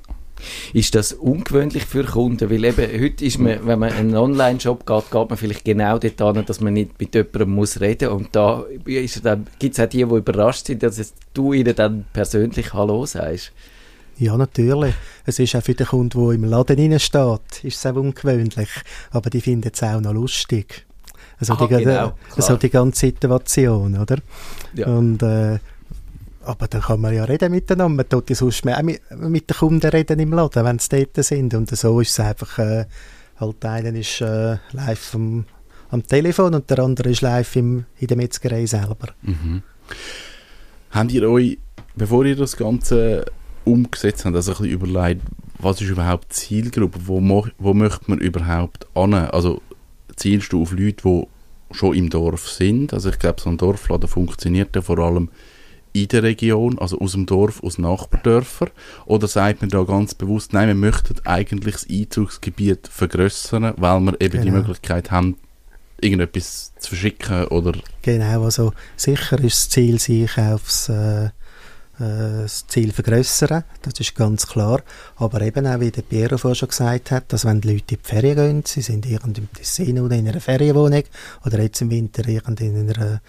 Ist 0.73 0.95
das 0.95 1.13
ungewöhnlich 1.13 1.85
für 1.85 2.05
Kunden? 2.05 2.51
Weil 2.51 2.65
eben 2.65 3.03
heute 3.03 3.25
ist 3.25 3.39
man, 3.39 3.67
wenn 3.67 3.79
man 3.79 3.91
in 3.91 3.97
einen 3.97 4.17
Online-Shop 4.17 4.87
geht, 4.87 5.11
geht 5.11 5.31
man 5.31 5.39
vielleicht 5.39 5.65
genau 5.65 5.99
dort 5.99 6.21
an, 6.23 6.45
dass 6.47 6.61
man 6.61 6.75
nicht 6.75 6.99
mit 7.01 7.15
jemandem 7.15 7.51
muss 7.51 7.81
reden 7.81 8.11
Und 8.11 8.29
da 8.33 8.65
gibt 8.85 9.75
es 9.75 9.81
auch 9.81 9.89
die, 9.89 9.99
die 9.99 10.03
überrascht 10.03 10.67
sind, 10.67 10.83
dass 10.83 11.15
du 11.35 11.53
ihnen 11.53 11.75
dann 11.75 12.05
persönlich 12.13 12.73
Hallo 12.73 13.07
sagst. 13.07 13.53
Ja, 14.19 14.37
natürlich. 14.37 14.95
Es 15.27 15.39
ist 15.39 15.55
auch 15.55 15.63
für 15.63 15.75
den 15.75 15.87
Kunden, 15.87 16.19
der 16.19 16.35
im 16.35 16.45
Laden 16.45 16.99
steht, 16.99 17.65
ist 17.65 17.77
es 17.77 17.87
auch 17.87 17.97
ungewöhnlich. 17.97 18.69
Aber 19.11 19.29
die 19.29 19.41
finden 19.43 19.71
es 19.73 19.83
auch 19.83 20.01
noch 20.01 20.15
lustig. 20.15 20.87
Also 21.39 21.53
Aha, 21.53 21.67
die, 21.67 21.85
genau, 21.85 22.15
also 22.35 22.57
die 22.57 22.71
ganze 22.71 23.07
Situation, 23.07 23.99
oder? 23.99 24.17
Ja. 24.75 24.87
Und, 24.87 25.23
äh, 25.23 25.59
aber 26.47 26.69
dann 26.69 26.83
kann 26.83 27.01
man 27.01 27.15
ja 27.15 27.25
reden 27.25 27.53
miteinander. 27.53 27.97
Man 27.97 28.09
tut 28.09 28.31
ja 28.31 28.37
sonst 28.37 28.65
mehr 28.65 28.83
mit, 28.83 29.01
mit 29.11 29.51
den 29.51 29.57
Kunden 29.57 29.89
reden 29.89 30.19
im 30.21 30.33
Laden, 30.33 30.65
wenn 30.65 30.79
sie 30.79 30.89
dort 30.89 31.25
sind. 31.25 31.55
Und 31.55 31.71
so 31.71 32.01
ist 32.01 32.11
es 32.11 32.21
einfach, 32.21 32.59
äh, 32.59 32.87
halt 33.37 33.65
einer 33.65 33.95
ist 33.95 34.21
äh, 34.21 34.57
live 34.73 35.15
am, 35.15 35.45
am 35.91 36.07
Telefon 36.07 36.55
und 36.55 36.71
der 36.71 36.79
andere 36.81 37.11
ist 37.11 37.23
live 37.23 37.57
im, 37.57 37.85
in 37.99 38.07
der 38.07 38.17
Metzgerei 38.17 38.67
selber. 38.67 39.09
Mhm. 39.23 39.63
Habt 40.91 41.13
ihr 41.13 41.29
euch, 41.29 41.59
bevor 41.95 42.25
ihr 42.25 42.37
das 42.37 42.57
Ganze 42.57 43.27
umgesetzt 43.65 44.25
habt, 44.25 44.37
also 44.37 44.53
ein 44.53 44.59
bisschen 44.59 44.73
überlegt, 44.73 45.23
was 45.59 45.81
ist 45.81 45.89
überhaupt 45.89 46.33
Zielgruppe? 46.33 46.99
Wo, 47.05 47.47
wo 47.59 47.75
möchte 47.75 48.05
man 48.11 48.19
überhaupt 48.19 48.87
an? 48.95 49.15
Also 49.15 49.61
zielst 50.17 50.53
du 50.53 50.63
auf 50.63 50.73
Leute, 50.73 51.03
die 51.03 51.27
schon 51.73 51.95
im 51.95 52.11
Dorf 52.11 52.49
sind? 52.49 52.93
Also 52.93 53.11
ich 53.11 53.19
glaube, 53.19 53.41
so 53.41 53.51
ein 53.51 53.57
Dorfladen 53.57 54.09
funktioniert 54.09 54.75
ja 54.77 54.83
vor 54.83 54.99
allem 54.99 55.31
in 56.03 56.09
der 56.09 56.23
Region, 56.23 56.79
also 56.79 56.99
aus 57.01 57.13
dem 57.13 57.27
Dorf, 57.27 57.63
aus 57.63 57.79
Nachbardörfern? 57.79 58.71
Oder 59.07 59.29
sagt 59.29 59.61
man 59.61 59.71
da 59.71 59.83
ganz 59.83 60.15
bewusst, 60.15 60.53
nein, 60.53 60.69
wir 60.69 60.75
möchten 60.75 61.15
eigentlich 61.25 61.75
das 61.75 61.87
Einzugsgebiet 61.91 62.89
vergrößern, 62.89 63.75
weil 63.77 64.01
wir 64.01 64.21
eben 64.21 64.41
die 64.41 64.49
Genau. 64.49 64.59
Möglichkeit 64.59 65.11
haben, 65.11 65.37
irgendetwas 66.01 66.73
zu 66.79 66.91
verschicken 66.91 67.47
oder... 67.47 67.73
Genau, 68.03 68.45
also 68.45 68.73
sicher 68.97 69.39
ist 69.43 69.57
das 69.57 69.69
Ziel, 69.71 69.99
sich 69.99 70.37
aufs 70.39 70.89
äh, 70.89 71.31
äh, 71.99 72.43
das 72.43 72.67
Ziel 72.67 72.93
vergrössern, 72.93 73.65
das 73.83 73.99
ist 74.01 74.15
ganz 74.15 74.47
klar. 74.47 74.83
Aber 75.17 75.41
eben 75.41 75.67
auch, 75.67 75.81
wie 75.81 75.91
der 75.91 76.03
Piero 76.03 76.37
vorhin 76.37 76.57
schon 76.57 76.69
gesagt 76.69 77.11
hat, 77.11 77.33
dass 77.33 77.45
wenn 77.45 77.61
die 77.61 77.73
Leute 77.73 77.95
in 77.95 78.01
die 78.03 78.09
Ferien 78.09 78.37
gehen, 78.37 78.63
sie 78.67 78.83
sind 78.83 79.07
irgendwo 79.07 79.41
im 79.41 79.53
Tessin 79.53 79.99
oder 80.01 80.17
in 80.17 80.29
einer 80.29 80.41
Ferienwohnung 80.41 81.05
oder 81.45 81.61
jetzt 81.61 81.81
im 81.81 81.91
Winter 81.91 82.27
irgendwo 82.29 82.65
in, 82.65 82.91
einer, 82.91 83.21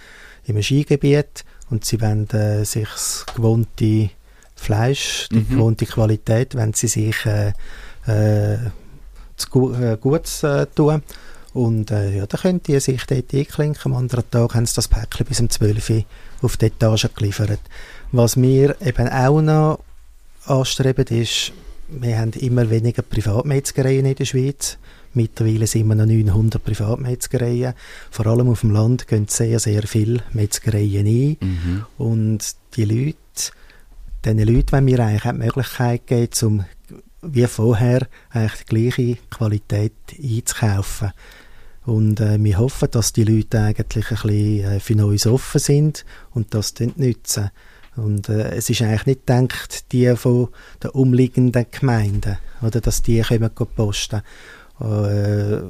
in 0.45 0.55
einem 0.55 0.63
Skigebiet 0.63 1.45
und 1.69 1.85
sie 1.85 1.99
wollen 2.01 2.29
äh, 2.29 2.63
sich 2.65 2.87
das 2.89 3.25
gewohnte 3.35 4.09
Fleisch, 4.55 5.27
die 5.31 5.35
Mhm. 5.37 5.49
gewohnte 5.49 5.85
Qualität, 5.85 6.55
wenn 6.55 6.73
sie 6.73 6.87
sich 6.87 7.25
äh, 7.25 7.53
äh, 8.07 8.57
zu 9.35 9.73
äh, 9.73 9.97
Gutes 9.97 10.43
äh, 10.43 10.65
tun. 10.67 11.03
Und 11.53 11.91
äh, 11.91 12.17
ja, 12.17 12.25
dann 12.25 12.41
können 12.41 12.61
die 12.63 12.79
sich 12.79 13.03
dort 13.05 13.33
einklinken. 13.33 13.91
Am 13.91 13.95
anderen 13.97 14.29
Tag 14.29 14.55
haben 14.55 14.65
sie 14.65 14.75
das 14.75 14.87
Päckchen 14.87 15.25
bis 15.25 15.39
um 15.39 15.49
12 15.49 15.89
Uhr 15.89 16.03
auf 16.41 16.57
die 16.57 16.67
Etage 16.67 17.07
geliefert. 17.15 17.59
Was 18.11 18.37
wir 18.37 18.79
eben 18.81 19.09
auch 19.09 19.41
noch 19.41 19.79
anstreben, 20.45 21.05
ist, 21.07 21.51
wir 21.87 22.17
haben 22.19 22.31
immer 22.33 22.69
weniger 22.69 23.01
Privatmetzgereien 23.01 24.05
in 24.05 24.15
der 24.15 24.25
Schweiz. 24.25 24.77
Mittlerweile 25.17 25.65
sind 25.65 25.87
wir 25.87 25.95
noch 25.95 26.05
900 26.05 26.63
Privatmetzgereien. 26.63 27.73
Vor 28.11 28.27
allem 28.27 28.49
auf 28.49 28.61
dem 28.61 28.69
Land 28.69 29.07
gehen 29.07 29.27
sehr, 29.27 29.59
sehr 29.59 29.83
viele 29.83 30.21
Metzgereien 30.31 31.07
ein. 31.07 31.37
Mhm. 31.41 31.85
Und 31.97 32.55
die 32.75 32.85
Leute, 32.85 33.17
diesen 34.23 34.39
Leuten 34.39 34.71
wollen 34.73 34.85
wir 34.85 34.99
eigentlich 34.99 35.25
auch 35.25 35.31
die 35.31 35.39
Möglichkeit 35.39 36.05
geben, 36.05 36.29
um 36.43 36.65
wie 37.23 37.47
vorher 37.47 38.07
eigentlich 38.29 38.63
die 38.63 38.75
gleiche 38.75 39.17
Qualität 39.31 39.93
einzukaufen. 40.21 41.11
Und 41.85 42.19
äh, 42.19 42.37
wir 42.43 42.59
hoffen, 42.59 42.89
dass 42.91 43.11
die 43.11 43.23
Leute 43.23 43.59
eigentlich 43.59 44.11
ein 44.11 44.17
bisschen 44.21 44.71
äh, 44.71 44.79
für 44.79 44.95
Neues 44.95 45.25
offen 45.25 45.59
sind 45.59 46.05
und 46.31 46.53
das 46.53 46.75
dann 46.75 46.93
nutzen. 46.97 47.49
Und 47.95 48.29
äh, 48.29 48.51
es 48.51 48.69
ist 48.69 48.83
eigentlich 48.83 49.05
nicht 49.07 49.25
gedacht, 49.25 49.91
die 49.91 50.15
von 50.15 50.49
den 50.83 50.91
umliegenden 50.91 51.65
Gemeinden, 51.71 52.37
oder 52.61 52.81
dass 52.81 53.01
die 53.01 53.21
kommen 53.21 53.49
posten. 53.75 54.21
Äh, 54.79 55.61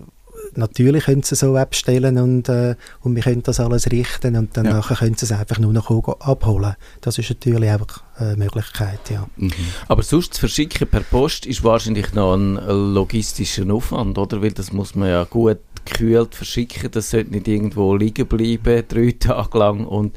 natürlich 0.56 1.06
können 1.06 1.24
sie 1.24 1.36
so 1.36 1.56
abstellen 1.56 2.18
und, 2.18 2.50
äh, 2.50 2.76
und 3.02 3.16
wir 3.16 3.24
können 3.24 3.44
das 3.44 3.60
alles 3.60 3.92
richten 3.92 4.36
und 4.36 4.56
dann 4.58 4.66
Ja. 4.66 4.74
nachher 4.74 4.98
können 4.98 5.16
sie 5.16 5.26
es 5.26 5.32
einfach 5.32 5.60
nur 5.60 5.74
noch 5.74 5.90
abholen. 6.20 6.76
Das 7.02 7.18
ist 7.18 7.30
natürlich 7.30 7.70
einfach 7.70 8.04
eine 8.18 8.38
Möglichkeit, 8.38 9.00
ja. 9.10 9.28
Mhm. 9.38 9.52
Aber 9.88 10.04
sonst 10.04 10.34
zu 10.36 10.40
verschicken 10.42 10.88
per 10.88 11.02
Post 11.02 11.46
ist 11.46 11.64
wahrscheinlich 11.64 12.14
noch 12.14 12.36
ein 12.36 12.56
logistischer 12.94 13.70
Aufwand, 13.72 14.18
oder? 14.18 14.42
Weil 14.42 14.52
das 14.52 14.72
muss 14.72 14.96
man 14.96 15.10
ja 15.10 15.24
gut 15.26 15.60
gekühlt 15.86 16.36
verschicken, 16.36 16.92
das 16.92 17.12
sollte 17.12 17.32
nicht 17.32 17.48
irgendwo 17.48 17.96
liegen 17.96 18.28
bleiben, 18.28 18.84
drei 18.88 19.12
Tage 19.20 19.58
lang. 19.58 19.86
Und 19.86 20.16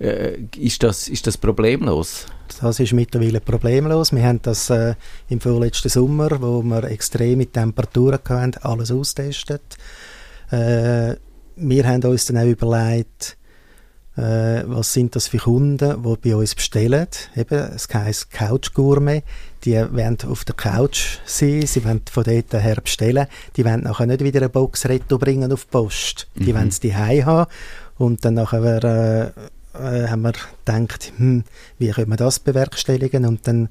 äh, 0.00 0.38
ist, 0.56 0.82
das, 0.82 1.08
ist 1.08 1.26
das 1.26 1.38
problemlos? 1.38 2.26
Das 2.64 2.80
ist 2.80 2.94
mittlerweile 2.94 3.42
problemlos. 3.42 4.10
Wir 4.14 4.22
haben 4.22 4.40
das 4.40 4.70
äh, 4.70 4.94
im 5.28 5.38
vorletzten 5.38 5.90
Sommer, 5.90 6.40
wo 6.40 6.62
wir 6.62 6.84
extreme 6.84 7.44
Temperaturen 7.44 8.20
hatten, 8.26 8.54
alles 8.62 8.90
austestet. 8.90 9.60
Äh, 10.50 11.16
wir 11.56 11.86
haben 11.86 12.02
uns 12.04 12.24
dann 12.24 12.38
auch 12.38 12.46
überlegt, 12.46 13.36
äh, 14.16 14.62
was 14.64 14.94
sind 14.94 15.14
das 15.14 15.28
für 15.28 15.36
Kunden, 15.36 16.02
die 16.02 16.16
bei 16.30 16.36
uns 16.36 16.54
bestellen. 16.54 17.06
Eben, 17.36 17.58
es 17.74 17.86
heisst 17.92 18.30
Couch 18.30 18.72
Gourmet. 18.72 19.24
Die 19.66 19.74
wollen 19.74 20.16
auf 20.26 20.46
der 20.46 20.54
Couch 20.54 21.18
sein, 21.26 21.66
sie 21.66 21.84
wollen 21.84 22.00
von 22.10 22.24
dort 22.24 22.54
her 22.54 22.78
bestellen. 22.82 23.26
Die 23.58 23.64
wollen 23.66 23.82
nachher 23.82 24.06
nicht 24.06 24.24
wieder 24.24 24.40
eine 24.40 24.48
Box 24.48 24.88
Retto 24.88 25.18
bringen 25.18 25.52
auf 25.52 25.66
die 25.66 25.70
Post. 25.70 26.28
Die 26.34 26.54
Mhm. 26.54 26.56
wollen 26.56 26.68
es 26.68 26.80
daheim 26.80 27.26
haben. 27.26 27.50
Und 27.98 28.24
dann 28.24 28.34
nachher 28.34 28.82
äh, 28.84 29.30
äh, 29.74 30.08
haben 30.08 30.22
wir 30.22 30.32
gedacht, 30.64 31.12
hm, 31.16 31.44
wie 31.78 31.90
können 31.90 32.10
wir 32.10 32.16
das 32.16 32.38
bewerkstelligen? 32.38 33.26
Und 33.26 33.46
dann 33.46 33.68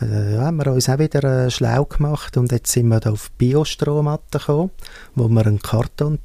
äh, 0.00 0.38
haben 0.38 0.56
wir 0.56 0.72
uns 0.72 0.88
auch 0.88 0.98
wieder 0.98 1.46
äh, 1.46 1.50
schlau 1.50 1.84
gemacht 1.84 2.36
und 2.36 2.52
jetzt 2.52 2.72
sind 2.72 2.88
wir 2.88 3.00
da 3.00 3.12
auf 3.12 3.30
Biostrohmatten 3.32 4.40
gekommen, 4.40 4.70
wo 5.14 5.28
wir 5.28 5.46
einen 5.46 5.60
Karton 5.60 6.18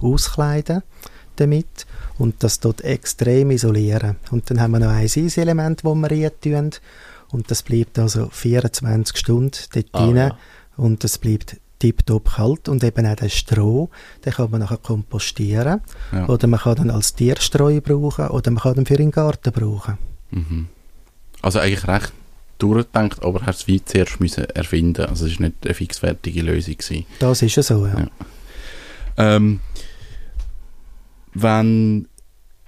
auskleiden 0.00 0.82
damit 1.36 1.86
und 2.18 2.42
das 2.42 2.60
dort 2.60 2.82
extrem 2.82 3.50
isolieren. 3.50 4.16
Und 4.30 4.50
dann 4.50 4.60
haben 4.60 4.72
wir 4.72 4.80
noch 4.80 4.90
ein 4.90 5.04
Eiselement, 5.04 5.84
das 5.84 5.94
wir 5.94 6.10
rein 6.10 6.30
tun 6.42 6.70
und 7.30 7.50
das 7.50 7.62
bleibt 7.62 7.98
also 7.98 8.28
24 8.30 9.16
Stunden 9.16 9.58
dort 9.72 9.86
Ah, 9.92 10.04
rein 10.04 10.16
ja. 10.16 10.38
und 10.76 11.04
es 11.04 11.18
bleibt 11.18 11.56
tiptop 11.80 12.30
kalt 12.36 12.68
und 12.68 12.84
eben 12.84 13.04
auch 13.06 13.16
der 13.16 13.28
Stroh, 13.28 13.90
den 14.24 14.32
kann 14.32 14.50
man 14.52 14.60
nachher 14.60 14.76
kompostieren 14.76 15.80
Ja. 16.12 16.28
oder 16.28 16.46
man 16.46 16.60
kann 16.60 16.76
dann 16.76 16.90
als 16.90 17.14
Tierstreu 17.14 17.80
brauchen 17.80 18.28
oder 18.28 18.50
man 18.52 18.62
kann 18.62 18.76
ihn 18.76 18.86
für 18.86 18.96
den 18.96 19.10
Garten 19.10 19.50
brauchen. 19.50 19.98
Mhm. 20.30 20.68
Also 21.42 21.58
eigentlich 21.58 21.88
recht 21.88 22.12
durchgedacht, 22.58 23.24
aber 23.24 23.40
hast 23.46 23.62
es 23.62 23.66
wie 23.66 23.82
zuerst 23.84 24.20
müssen 24.20 24.44
erfinden. 24.44 25.06
Also 25.06 25.26
es 25.26 25.32
ist 25.32 25.40
nicht 25.40 25.54
eine 25.64 25.74
fixfertige 25.74 26.42
Lösung 26.42 26.76
gewesen. 26.76 27.06
Das 27.18 27.42
ist 27.42 27.56
ja 27.56 27.62
so, 27.62 27.86
ja. 27.86 27.98
Ja. 27.98 28.08
Ähm, 29.16 29.60
wenn 31.34 32.06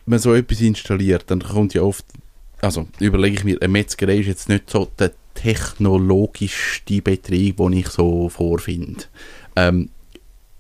man 0.07 0.19
so 0.19 0.35
etwas 0.35 0.61
installiert, 0.61 1.25
dann 1.29 1.41
kommt 1.41 1.75
ja 1.75 1.83
oft, 1.83 2.05
also 2.61 2.87
überlege 3.01 3.37
ich 3.37 3.45
mir, 3.45 3.59
eine 3.61 3.69
Metzgerei 3.69 4.19
ist 4.19 4.27
jetzt 4.27 4.49
nicht 4.49 4.71
so 4.71 4.91
der 4.99 5.13
technologischste 5.35 7.03
Betrieb, 7.03 7.57
den 7.59 7.73
ich 7.73 7.89
so 7.89 8.29
vorfinde. 8.29 9.05
Ähm, 9.57 9.91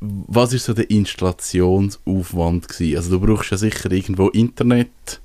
was 0.01 0.53
ist 0.53 0.65
so 0.65 0.75
der 0.75 0.91
Installationsaufwand 0.91 2.69
gewesen? 2.69 2.97
Also 2.97 3.11
du 3.11 3.21
brauchst 3.25 3.51
ja 3.51 3.57
sicher 3.57 3.91
irgendwo 3.91 4.29
Internet, 4.29 5.21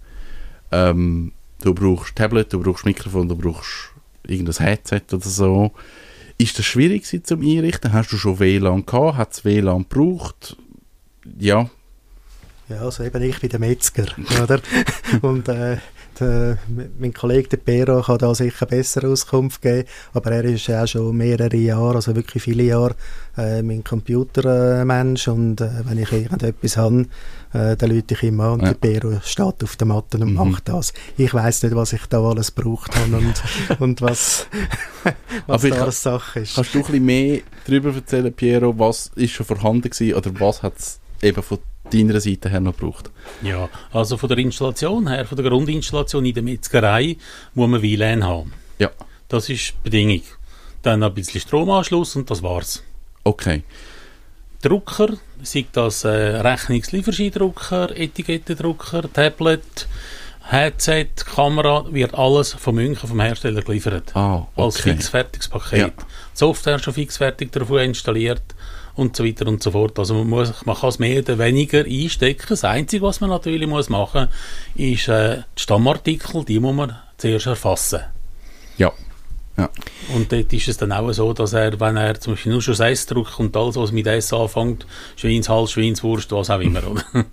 ähm, 0.71 1.31
du 1.63 1.73
brauchst 1.73 2.15
Tablet, 2.15 2.53
du 2.53 2.61
brauchst 2.61 2.85
Mikrofon, 2.85 3.27
du 3.27 3.35
brauchst 3.35 3.91
irgendein 4.27 4.65
Headset 4.65 5.01
oder 5.11 5.27
so. 5.27 5.71
Ist 6.37 6.59
das 6.59 6.65
schwierig 6.65 7.03
gewesen 7.03 7.23
zum 7.23 7.41
Einrichten? 7.41 7.93
Hast 7.93 8.11
du 8.11 8.17
schon 8.17 8.39
WLAN 8.39 8.85
gehabt? 8.85 9.17
Hat 9.17 9.33
es 9.33 9.43
WLAN 9.43 9.87
gebraucht? 9.89 10.55
Ja. 11.39 11.69
Ja, 12.69 12.81
also 12.81 13.03
eben 13.03 13.21
ich 13.23 13.39
bin 13.39 13.49
der 13.49 13.59
Metzger, 13.59 14.05
oder? 14.43 14.61
Und 15.21 15.47
äh, 15.47 15.77
der, 16.19 16.57
mein 16.99 17.13
Kollege 17.13 17.49
der 17.49 17.57
Pero 17.57 18.01
kann 18.01 18.17
da 18.17 18.33
sicher 18.35 18.65
besser 18.65 19.07
Auskunft 19.07 19.61
geben, 19.61 19.87
aber 20.13 20.31
er 20.31 20.43
ist 20.45 20.67
ja 20.67 20.83
auch 20.83 20.87
schon 20.87 21.15
mehrere 21.17 21.55
Jahre, 21.57 21.95
also 21.95 22.15
wirklich 22.15 22.43
viele 22.43 22.63
Jahre, 22.63 22.95
äh, 23.37 23.61
mein 23.61 23.83
Computermensch 23.83 25.27
und 25.27 25.61
äh, 25.61 25.69
wenn 25.85 25.97
ich 25.97 26.11
irgendetwas 26.11 26.77
habe, 26.77 27.05
äh, 27.53 27.75
dann 27.75 27.89
lüte 27.89 28.13
ich 28.13 28.23
an 28.23 28.39
und 28.39 28.61
Ja. 28.61 28.73
der 28.73 28.75
Pero 28.75 29.19
steht 29.23 29.63
auf 29.63 29.75
der 29.77 29.87
Matte 29.87 30.17
und 30.17 30.29
Mhm. 30.33 30.49
macht 30.51 30.67
das. 30.69 30.93
Ich 31.17 31.33
weiß 31.33 31.63
nicht, 31.63 31.75
was 31.75 31.93
ich 31.93 32.05
da 32.07 32.21
alles 32.21 32.53
gebraucht 32.55 32.95
habe 32.95 33.17
und, 33.17 33.33
und 33.79 34.01
was, 34.01 34.47
was 35.47 35.63
Aber 35.65 35.75
da 35.75 35.81
alles 35.83 36.03
Sache 36.03 36.41
ist. 36.41 36.55
Kannst 36.55 36.73
du 36.73 36.79
ein 36.79 36.85
bisschen 36.85 37.05
mehr 37.05 37.39
darüber 37.65 37.93
erzählen, 37.93 38.33
Piero, 38.33 38.77
was 38.77 39.11
ist 39.15 39.31
schon 39.31 39.45
vorhanden 39.45 39.89
gewesen 39.89 40.13
oder 40.15 40.31
was 40.39 40.63
hat 40.63 40.77
es 40.77 40.99
eben 41.21 41.43
von 41.43 41.59
deiner 41.91 42.19
Seite 42.19 42.49
her 42.49 42.59
noch 42.59 42.75
gebraucht? 42.75 43.09
Ja, 43.41 43.69
also 43.91 44.17
von 44.17 44.29
der 44.29 44.37
Installation 44.37 45.07
her, 45.07 45.25
von 45.25 45.37
der 45.37 45.49
Grundinstallation 45.49 46.25
in 46.25 46.33
der 46.33 46.43
Metzgerei, 46.43 47.17
muss 47.53 47.69
man 47.69 47.81
WLAN 47.81 48.23
haben. 48.23 48.53
Ja. 48.79 48.91
Das 49.27 49.49
ist 49.49 49.69
die 49.69 49.73
Bedingung. 49.83 50.21
Dann 50.81 51.03
ein 51.03 51.13
bisschen 51.13 51.41
Stromanschluss 51.41 52.15
und 52.15 52.29
das 52.29 52.43
war's. 52.43 52.83
Okay. 53.23 53.63
Drucker, 54.61 55.17
sei 55.43 55.65
das 55.71 56.03
äh, 56.03 56.09
Rechnungslieferscheindrucker, 56.09 57.95
Etikettendrucker, 57.95 59.11
Tablet, 59.11 59.87
Headset, 60.49 61.09
Kamera, 61.25 61.85
wird 61.91 62.15
alles 62.15 62.53
von 62.53 62.75
München 62.75 63.09
vom 63.09 63.19
Hersteller 63.19 63.61
geliefert. 63.61 64.15
Ah, 64.15 64.47
Als 64.55 64.79
okay. 64.79 64.91
fixfertiges 64.91 65.49
Paket. 65.49 65.79
Ja. 65.79 65.87
Die 65.87 66.03
Software 66.33 66.79
schon 66.79 66.93
fixfertig 66.93 67.51
davon 67.51 67.79
installiert 67.79 68.55
und 68.97 69.15
so 69.15 69.23
weiter 69.23 69.47
und 69.47 69.63
so 69.63 69.71
fort. 69.71 69.97
Also 69.99 70.15
man, 70.15 70.27
muss, 70.27 70.65
man 70.65 70.75
kann 70.75 70.89
es 70.89 70.99
mehr 70.99 71.19
oder 71.19 71.37
weniger 71.37 71.85
einstecken. 71.85 72.47
Das 72.49 72.63
Einzige, 72.63 73.03
was 73.03 73.21
man 73.21 73.29
natürlich 73.29 73.67
muss 73.67 73.89
machen 73.89 74.27
ist 74.75 75.07
äh, 75.07 75.43
die 75.57 75.61
Stammartikel, 75.61 76.43
die 76.43 76.59
muss 76.59 76.75
man 76.75 76.97
zuerst 77.17 77.45
erfassen. 77.45 78.01
Ja. 79.57 79.69
Und 80.13 80.31
dort 80.31 80.53
ist 80.53 80.67
es 80.67 80.77
dann 80.77 80.91
auch 80.91 81.11
so, 81.13 81.33
dass 81.33 81.53
er, 81.53 81.79
wenn 81.79 81.97
er 81.97 82.19
zum 82.19 82.33
Beispiel 82.33 82.51
nur 82.51 82.61
schon 82.61 82.73
das 82.73 82.79
S 82.79 83.05
drückt 83.07 83.39
und 83.39 83.55
alles, 83.57 83.75
was 83.75 83.91
mit 83.91 84.05
S 84.05 84.31
anfängt, 84.31 84.85
Schweinshals, 85.15 85.71
Schweinswurst, 85.71 86.31
was 86.31 86.49
auch 86.49 86.59
immer, 86.59 86.85
oder? 86.87 87.03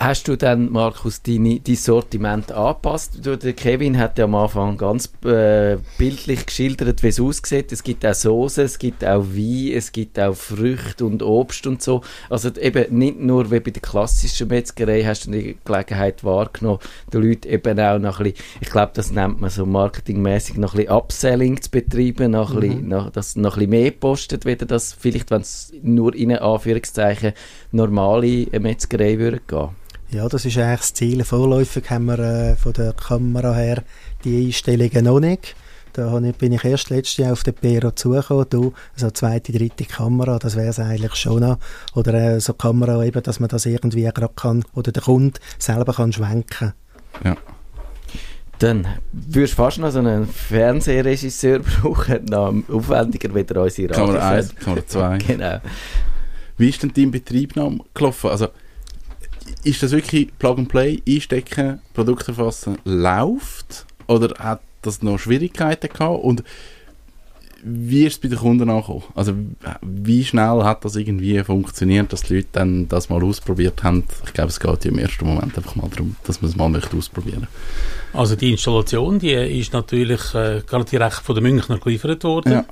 Hast 0.00 0.28
du 0.28 0.36
dann, 0.36 0.70
Markus, 0.70 1.22
deine, 1.22 1.58
dein 1.58 1.74
Sortiment 1.74 2.52
angepasst? 2.52 3.18
Du, 3.26 3.36
der 3.36 3.52
Kevin 3.52 3.98
hat 3.98 4.16
ja 4.16 4.26
am 4.26 4.36
Anfang 4.36 4.78
ganz 4.78 5.10
äh, 5.24 5.76
bildlich 5.98 6.46
geschildert, 6.46 7.02
wie 7.02 7.08
es 7.08 7.18
aussieht. 7.18 7.72
Es 7.72 7.82
gibt 7.82 8.06
auch 8.06 8.14
Soße, 8.14 8.62
es 8.62 8.78
gibt 8.78 9.04
auch 9.04 9.24
Wein, 9.24 9.72
es 9.74 9.90
gibt 9.90 10.20
auch 10.20 10.36
Früchte 10.36 11.04
und 11.04 11.20
Obst 11.24 11.66
und 11.66 11.82
so. 11.82 12.02
Also 12.30 12.48
eben 12.60 12.96
nicht 12.96 13.18
nur 13.18 13.50
wie 13.50 13.58
bei 13.58 13.72
der 13.72 13.82
klassischen 13.82 14.46
Metzgerei 14.46 15.02
hast 15.02 15.26
du 15.26 15.32
die 15.32 15.58
Gelegenheit 15.64 16.22
wahrgenommen, 16.22 16.78
den 17.12 17.22
Leuten 17.22 17.48
eben 17.48 17.80
auch 17.80 17.98
noch 17.98 18.20
ein 18.20 18.32
bisschen, 18.32 18.46
ich 18.60 18.70
glaube, 18.70 18.92
das 18.94 19.10
nennt 19.10 19.40
man 19.40 19.50
so 19.50 19.66
marketingmäßig 19.66 20.58
noch 20.58 20.74
ein 20.74 20.76
bisschen 20.76 20.92
Upselling 20.92 21.60
zu 21.60 21.72
betreiben, 21.72 22.30
noch 22.30 22.54
ein 22.54 22.60
bisschen, 22.60 22.88
noch, 22.88 23.10
dass 23.10 23.34
noch 23.34 23.56
ein 23.56 23.68
bisschen 23.68 23.70
mehr 23.70 23.90
postet, 23.90 24.44
weder 24.44 24.64
das 24.64 24.92
vielleicht, 24.92 25.32
wenn 25.32 25.40
es 25.40 25.72
nur 25.82 26.14
in 26.14 26.30
Anführungszeichen 26.30 27.32
normale 27.72 28.46
Metzgerei 28.60 29.18
würde 29.18 29.40
gehen. 29.44 29.70
Ja, 30.10 30.26
das 30.26 30.46
ist 30.46 30.56
eigentlich 30.56 30.80
das 30.80 30.94
Ziel. 30.94 31.22
Vorläufig 31.24 31.90
haben 31.90 32.06
wir 32.06 32.18
äh, 32.18 32.56
von 32.56 32.72
der 32.72 32.94
Kamera 32.94 33.54
her 33.54 33.82
die 34.24 34.46
Einstellungen 34.46 35.04
noch 35.04 35.20
nicht. 35.20 35.54
Da 35.92 36.18
bin 36.38 36.52
ich 36.52 36.64
erst 36.64 36.90
letztes 36.90 37.16
Jahr 37.18 37.32
auf 37.32 37.42
den 37.42 37.54
Pero 37.54 37.90
zugekommen. 37.90 38.46
Du, 38.48 38.72
so 38.96 39.10
zweite, 39.10 39.52
dritte 39.52 39.84
Kamera, 39.84 40.38
das 40.38 40.56
wäre 40.56 40.68
es 40.68 40.78
eigentlich 40.78 41.14
schon 41.16 41.40
noch. 41.40 41.58
Oder 41.94 42.14
äh, 42.14 42.40
so 42.40 42.54
Kamera 42.54 43.04
eben, 43.04 43.22
dass 43.22 43.40
man 43.40 43.48
das 43.48 43.66
irgendwie 43.66 44.04
gerade 44.04 44.32
kann, 44.34 44.64
oder 44.74 44.92
der 44.92 45.02
Kunde 45.02 45.40
selber 45.58 45.92
kann 45.92 46.12
schwenken. 46.12 46.72
Ja. 47.24 47.36
Dann 48.60 48.86
würdest 49.12 49.52
du 49.52 49.56
fast 49.56 49.78
noch 49.78 49.90
so 49.90 49.98
einen 49.98 50.26
Fernsehregisseur 50.26 51.58
brauchen, 51.82 52.24
noch 52.24 52.54
aufwendiger 52.68 53.34
wieder 53.34 53.62
unsere 53.62 53.92
Kamera 53.92 54.18
Radiofans. 54.18 54.56
1, 54.56 54.64
Kamera 54.64 54.86
2. 54.86 55.18
Genau. 55.26 55.60
Wie 56.56 56.68
ist 56.70 56.82
denn 56.82 56.92
dein 56.94 57.10
Betriebnahme 57.10 57.80
gelaufen? 57.94 58.30
Also, 58.30 58.48
ist 59.64 59.82
das 59.82 59.92
wirklich 59.92 60.36
Plug 60.38 60.58
and 60.58 60.68
Play, 60.68 61.02
einstecken, 61.08 61.80
Produkt 61.94 62.28
erfassen, 62.28 62.78
läuft? 62.84 63.86
Oder 64.06 64.34
hat 64.38 64.60
das 64.82 65.02
noch 65.02 65.18
Schwierigkeiten 65.18 65.88
gehabt? 65.88 66.22
Und 66.22 66.42
wie 67.62 68.04
ist 68.04 68.14
es 68.14 68.18
bei 68.20 68.28
den 68.28 68.38
Kunden 68.38 68.70
angekommen? 68.70 69.02
Also, 69.14 69.34
wie 69.82 70.24
schnell 70.24 70.62
hat 70.62 70.84
das 70.84 70.94
irgendwie 70.94 71.42
funktioniert, 71.42 72.12
dass 72.12 72.22
die 72.22 72.36
Leute 72.36 72.48
dann 72.52 72.88
das 72.88 73.08
mal 73.08 73.22
ausprobiert 73.22 73.82
haben? 73.82 74.04
Ich 74.24 74.32
glaube, 74.32 74.50
es 74.50 74.60
geht 74.60 74.84
ja 74.84 74.90
im 74.90 74.98
ersten 74.98 75.26
Moment 75.26 75.56
einfach 75.56 75.74
mal 75.74 75.88
darum, 75.90 76.16
dass 76.24 76.40
man 76.40 76.50
es 76.50 76.56
mal 76.56 76.68
möchte 76.68 76.96
ausprobieren. 76.96 77.48
Also 78.12 78.36
die 78.36 78.52
Installation, 78.52 79.18
die 79.18 79.32
ist 79.32 79.72
natürlich 79.72 80.34
äh, 80.34 80.62
gerade 80.66 80.84
direkt 80.84 81.16
von 81.16 81.34
den 81.34 81.44
Münchner 81.44 81.78
geliefert 81.78 82.22
worden. 82.24 82.52
Ja. 82.52 82.64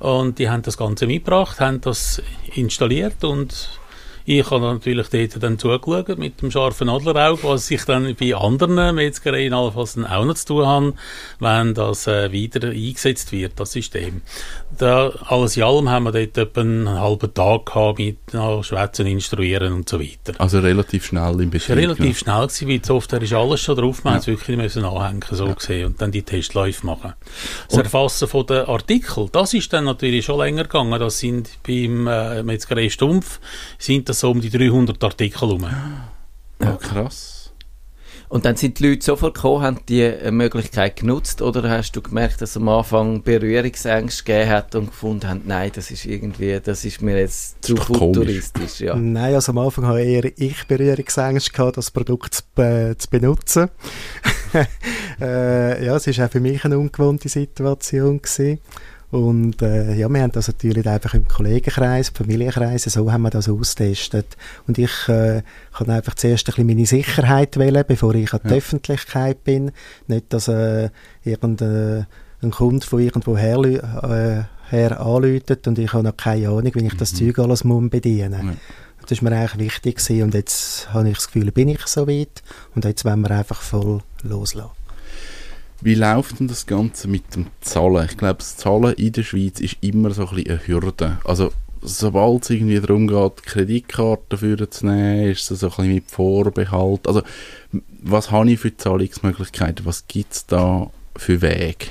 Und 0.00 0.38
die 0.38 0.50
haben 0.50 0.62
das 0.62 0.76
Ganze 0.76 1.06
mitgebracht, 1.06 1.60
haben 1.60 1.80
das 1.80 2.20
installiert 2.54 3.22
und 3.22 3.78
ich 4.26 4.50
habe 4.50 4.64
natürlich 4.64 5.08
dort 5.08 5.42
dann 5.42 5.58
zugeschaut 5.58 6.16
mit 6.18 6.40
dem 6.40 6.50
scharfen 6.50 6.88
Adlerauge, 6.88 7.42
was 7.44 7.70
ich 7.70 7.84
dann 7.84 8.14
bei 8.18 8.34
anderen 8.34 8.94
Metzgereien 8.94 9.52
allenfalls 9.52 9.94
dann 9.94 10.06
auch 10.06 10.24
noch 10.24 10.34
zu 10.34 10.46
tun 10.46 10.66
habe, 10.66 10.94
wenn 11.40 11.74
das 11.74 12.06
äh, 12.06 12.32
wieder 12.32 12.68
eingesetzt 12.70 13.32
wird, 13.32 13.52
das 13.60 13.72
System. 13.72 14.22
Da, 14.78 15.10
alles 15.26 15.56
in 15.56 15.62
allem 15.64 15.88
haben 15.90 16.04
wir 16.04 16.12
dort 16.12 16.38
etwa 16.38 16.60
einen 16.62 16.88
halben 16.88 17.32
Tag 17.34 17.66
gehabt 17.66 17.98
mit 17.98 18.16
äh, 18.32 18.62
Schwätzen, 18.62 19.06
Instruieren 19.06 19.72
und 19.72 19.88
so 19.88 20.00
weiter. 20.00 20.32
Also 20.38 20.58
relativ 20.60 21.06
schnell 21.06 21.40
im 21.40 21.50
Betrieb. 21.50 21.76
relativ 21.76 22.18
schnell, 22.18 22.46
gewesen, 22.46 22.68
weil 22.68 22.78
die 22.78 22.86
Software 22.86 23.22
ist 23.22 23.32
alles 23.34 23.60
schon 23.60 23.76
drauf, 23.76 24.04
man 24.04 24.14
Ja. 24.14 24.16
ja. 24.16 24.20
es 24.20 24.26
wirklich 24.26 24.56
müssen 24.56 24.84
anhängen, 24.84 25.22
so 25.30 25.46
gesehen, 25.54 25.86
und 25.86 26.00
dann 26.00 26.10
die 26.10 26.22
Testläufe 26.22 26.86
machen. 26.86 27.12
Das 27.68 27.76
Und- 27.76 27.84
Erfassen 27.84 28.26
von 28.28 28.46
den 28.46 28.64
Artikeln, 28.66 29.28
das 29.32 29.52
ist 29.54 29.72
dann 29.72 29.84
natürlich 29.84 30.24
schon 30.24 30.38
länger 30.38 30.62
gegangen. 30.64 30.98
Das 30.98 31.18
sind 31.18 31.50
beim 31.66 32.06
äh, 32.06 32.42
Metzgerei 32.42 32.88
Stumpf, 32.88 33.38
sind 33.78 34.08
das 34.08 34.13
so 34.14 34.30
um 34.30 34.40
die 34.40 34.50
300 34.50 35.02
Artikel 35.02 35.48
rum. 35.48 35.66
Ja, 36.60 36.76
krass. 36.76 37.44
Und 38.34 38.46
dann 38.46 38.56
sind 38.56 38.80
die 38.80 38.88
Leute 38.88 39.04
sofort 39.04 39.34
gekommen, 39.34 39.62
haben 39.62 39.80
die 39.88 40.00
äh, 40.00 40.32
Möglichkeit 40.32 40.96
genutzt 40.96 41.40
oder 41.40 41.70
hast 41.70 41.92
du 41.92 42.02
gemerkt, 42.02 42.40
dass 42.40 42.56
am 42.56 42.68
Anfang 42.68 43.22
Berührungsängste 43.22 44.24
gegeben 44.24 44.50
hat 44.50 44.74
und 44.74 44.86
gefunden 44.86 45.28
haben, 45.28 45.42
nein, 45.44 45.70
das 45.72 45.92
ist 45.92 46.04
irgendwie, 46.04 46.58
das 46.60 46.84
ist 46.84 47.00
mir 47.00 47.18
jetzt 47.18 47.64
zu 47.64 47.76
futuristisch. 47.76 48.80
Ja. 48.80 48.96
Nein, 48.96 49.34
also 49.34 49.52
am 49.52 49.58
Anfang 49.58 49.86
habe 49.86 50.02
eher 50.02 50.32
ich 50.36 50.66
Berührungsängste 50.66 51.52
gehabt, 51.52 51.76
das 51.76 51.92
Produkt 51.92 52.34
zu, 52.34 52.42
be 52.56 52.96
zu 52.98 53.08
benutzen. 53.08 53.68
äh, 55.20 55.84
ja, 55.84 55.94
es 55.94 56.06
ist 56.06 56.18
auch 56.20 56.30
für 56.30 56.40
mich 56.40 56.64
eine 56.64 56.78
ungewohnte 56.78 57.28
Situation 57.28 58.20
gewesen. 58.20 58.58
Und 59.14 59.62
äh, 59.62 59.94
ja, 59.94 60.08
wir 60.08 60.22
haben 60.22 60.32
das 60.32 60.48
natürlich 60.48 60.88
einfach 60.88 61.14
im 61.14 61.28
Kollegenkreis, 61.28 62.08
im 62.08 62.14
Familienkreis, 62.16 62.82
so 62.82 63.12
haben 63.12 63.22
wir 63.22 63.30
das 63.30 63.48
ausgetestet. 63.48 64.36
Und 64.66 64.76
ich 64.76 64.90
äh, 65.08 65.42
kann 65.72 65.90
einfach 65.90 66.14
zuerst 66.14 66.48
ein 66.48 66.50
bisschen 66.50 66.66
meine 66.66 66.84
Sicherheit 66.84 67.56
wählen, 67.56 67.84
bevor 67.86 68.12
ich 68.16 68.32
an 68.32 68.40
die 68.42 68.48
Ja. 68.48 68.56
Öffentlichkeit 68.56 69.44
bin. 69.44 69.70
Nicht, 70.08 70.32
dass 70.32 70.48
äh, 70.48 70.90
irgendein 71.22 72.06
ein 72.42 72.50
Kunde 72.50 72.84
von 72.84 72.98
irgendwo 73.00 73.36
her, 73.38 73.58
äh, 73.60 74.72
her 74.74 75.00
anläutet 75.00 75.68
und 75.68 75.78
ich 75.78 75.92
habe 75.92 76.02
noch 76.02 76.16
keine 76.16 76.48
Ahnung, 76.48 76.72
wie 76.74 76.86
ich 76.86 76.96
das 76.96 77.12
Mhm. 77.12 77.16
Zeug 77.32 77.38
alles 77.38 77.62
muss 77.62 77.88
bedienen 77.90 78.32
Ja. 78.32 78.54
Das 79.02 79.12
ist 79.12 79.22
mir 79.22 79.30
eigentlich 79.30 79.58
wichtig 79.58 79.96
gewesen 79.98 80.22
und 80.24 80.34
jetzt 80.34 80.92
habe 80.92 81.08
ich 81.08 81.14
das 81.18 81.28
Gefühl, 81.28 81.52
bin 81.52 81.68
ich 81.68 81.86
so 81.86 82.08
weit 82.08 82.42
und 82.74 82.84
jetzt 82.84 83.04
wollen 83.04 83.20
wir 83.20 83.30
einfach 83.30 83.62
voll 83.62 84.00
loslassen. 84.24 84.70
Wie 85.84 85.94
läuft 85.94 86.40
denn 86.40 86.48
das 86.48 86.64
Ganze 86.64 87.08
mit 87.08 87.36
dem 87.36 87.48
Zahlen? 87.60 88.06
Ich 88.10 88.16
glaube, 88.16 88.38
das 88.38 88.56
Zahlen 88.56 88.94
in 88.94 89.12
der 89.12 89.22
Schweiz 89.22 89.60
ist 89.60 89.76
immer 89.82 90.12
so 90.12 90.26
ein 90.26 90.34
bisschen 90.34 90.52
eine 90.52 90.66
Hürde. 90.66 91.18
Also, 91.24 91.52
sobald 91.82 92.44
es 92.44 92.48
irgendwie 92.48 92.80
darum 92.80 93.06
geht, 93.06 93.42
Kreditkarten 93.42 94.38
für 94.38 94.70
zu 94.70 94.86
nehmen, 94.86 95.30
ist 95.30 95.50
es 95.50 95.60
so 95.60 95.66
ein 95.66 95.70
bisschen 95.76 95.94
mit 95.94 96.10
Vorbehalt. 96.10 97.06
Also, 97.06 97.20
was 98.02 98.30
habe 98.30 98.50
ich 98.50 98.60
für 98.60 98.74
Zahlungsmöglichkeiten? 98.74 99.84
Was 99.84 100.08
gibt 100.08 100.32
es 100.32 100.46
da 100.46 100.90
für 101.16 101.42
Wege? 101.42 101.88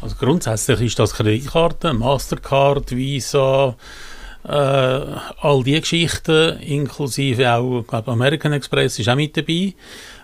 Also 0.00 0.14
grundsätzlich 0.14 0.80
ist 0.80 0.98
das 1.00 1.14
Kreditkarte, 1.14 1.92
Mastercard, 1.92 2.94
Visa, 2.94 3.74
äh, 4.44 4.50
all 4.52 5.64
die 5.64 5.80
Geschichten, 5.80 6.60
inklusive 6.60 7.52
auch, 7.52 7.82
glaube, 7.82 8.12
American 8.12 8.52
Express 8.52 9.00
ist 9.00 9.08
auch 9.08 9.16
mit 9.16 9.36
dabei. 9.36 9.74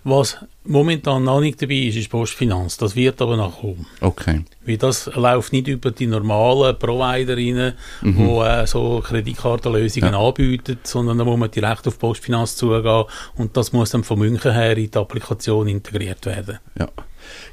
Was 0.06 0.36
momentan 0.64 1.24
noch 1.24 1.40
nicht 1.40 1.62
dabei 1.62 1.74
ist, 1.74 1.96
ist 1.96 2.10
Postfinanz. 2.10 2.76
Das 2.76 2.94
wird 2.94 3.22
aber 3.22 3.36
noch 3.38 3.60
kommen. 3.62 3.86
Okay. 4.02 4.44
Weil 4.66 4.76
das 4.76 5.06
läuft 5.14 5.52
nicht 5.54 5.66
über 5.68 5.90
die 5.92 6.06
normalen 6.06 6.78
Providerinnen, 6.78 7.72
Mhm. 8.02 8.16
die 8.16 8.22
äh, 8.40 8.66
so 8.66 9.00
Kreditkartenlösungen 9.02 10.12
Ja. 10.12 10.18
anbieten, 10.20 10.78
sondern 10.82 11.16
da 11.18 11.24
muss 11.24 11.38
man 11.38 11.50
direkt 11.50 11.86
auf 11.88 11.98
Postfinanz 11.98 12.54
zugehen 12.56 13.04
und 13.36 13.56
das 13.56 13.72
muss 13.72 13.90
dann 13.90 14.04
von 14.04 14.18
München 14.18 14.52
her 14.52 14.76
in 14.76 14.90
die 14.90 14.98
Applikation 14.98 15.68
integriert 15.68 16.26
werden. 16.26 16.58
Ja. 16.78 16.88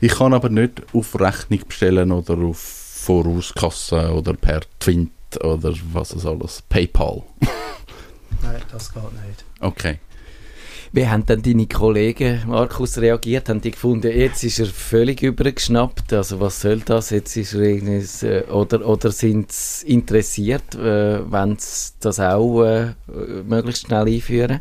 Ich 0.01 0.11
kann 0.15 0.33
aber 0.33 0.49
nicht 0.49 0.81
auf 0.93 1.17
Rechnung 1.17 1.61
bestellen 1.65 2.11
oder 2.11 2.33
auf 2.37 2.57
Vorauskasse 2.59 4.11
oder 4.13 4.33
per 4.33 4.61
Twint 4.79 5.11
oder 5.41 5.73
was 5.93 6.11
es 6.13 6.25
alles. 6.25 6.61
PayPal. 6.67 7.23
Nein, 8.41 8.61
das 8.71 8.93
geht 8.93 9.03
nicht. 9.03 9.45
Okay. 9.59 9.99
Wie 10.93 11.07
haben 11.07 11.25
dann 11.25 11.41
deine 11.41 11.67
Kollegen, 11.67 12.41
Markus, 12.47 12.97
reagiert? 12.97 13.47
Haben 13.47 13.61
die 13.61 13.71
gefunden, 13.71 14.11
jetzt 14.11 14.43
ist 14.43 14.59
er 14.59 14.65
völlig 14.65 15.23
übergeschnappt? 15.23 16.11
Also 16.11 16.41
was 16.41 16.59
soll 16.59 16.81
das? 16.81 17.11
Jetzt 17.11 17.37
ist 17.37 17.53
er 17.53 18.23
äh, 18.23 18.43
oder, 18.51 18.85
oder 18.85 19.09
sind 19.09 19.53
sie 19.53 19.87
interessiert, 19.87 20.75
äh, 20.75 21.31
wenn 21.31 21.55
sie 21.57 21.93
das 22.01 22.19
auch 22.19 22.63
äh, 22.63 22.93
möglichst 23.47 23.87
schnell 23.87 24.05
einführen? 24.05 24.59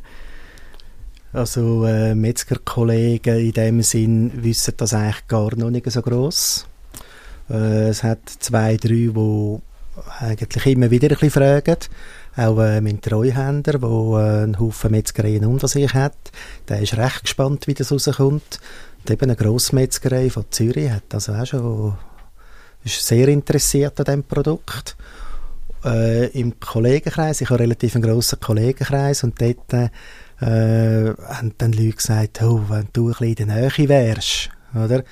Also 1.32 1.84
äh, 1.84 2.14
Metzgerkollegen 2.14 3.36
in 3.36 3.52
dem 3.52 3.82
Sinn 3.82 4.30
wissen 4.36 4.74
das 4.76 4.94
eigentlich 4.94 5.26
gar 5.26 5.56
noch 5.56 5.70
nicht 5.70 5.90
so 5.90 6.00
gross. 6.00 6.64
Äh, 7.50 7.88
es 7.88 8.04
hat 8.04 8.20
zwei, 8.38 8.76
drei, 8.76 9.10
die 9.12 9.58
eigentlich 10.20 10.66
immer 10.66 10.92
wieder 10.92 11.08
ein 11.08 11.10
bisschen 11.10 11.30
fragen. 11.30 11.76
Auch 12.40 12.58
äh, 12.60 12.80
mein 12.80 13.02
Treuhänder, 13.02 13.78
der 13.78 13.90
äh, 13.90 14.42
einen 14.44 14.58
Haufen 14.58 14.92
Metzgereien 14.92 15.44
unter 15.44 15.68
sich 15.68 15.92
hat, 15.92 16.16
der 16.70 16.80
ist 16.80 16.96
recht 16.96 17.24
gespannt, 17.24 17.66
wie 17.66 17.74
das 17.74 17.92
rauskommt. 17.92 18.60
Und 18.98 19.10
eben 19.10 19.24
eine 19.24 19.36
Grossmetzgerei 19.36 20.30
von 20.30 20.46
Zürich 20.48 20.90
hat 20.90 21.02
das 21.10 21.28
auch 21.28 21.44
schon, 21.44 21.98
ist 22.82 23.06
sehr 23.06 23.28
interessiert 23.28 23.98
an 24.00 24.06
diesem 24.06 24.24
Produkt. 24.24 24.96
Äh, 25.84 26.28
Im 26.28 26.58
Kollegenkreis, 26.58 27.42
ich 27.42 27.50
habe 27.50 27.60
relativ 27.60 27.94
einen 27.94 28.04
grossen 28.04 28.40
Kollegenkreis 28.40 29.22
und 29.22 29.38
dort 29.38 29.74
äh, 29.74 29.90
haben 30.40 31.52
dann 31.58 31.72
Leute 31.72 31.96
gesagt, 31.96 32.40
oh, 32.40 32.62
wenn 32.70 32.88
du 32.94 33.08
ein 33.08 33.16
bisschen 33.18 33.48
in 33.48 33.48
der 33.48 33.70
Nähe 33.70 33.88
wärst, 33.90 34.48
oder? 34.74 35.04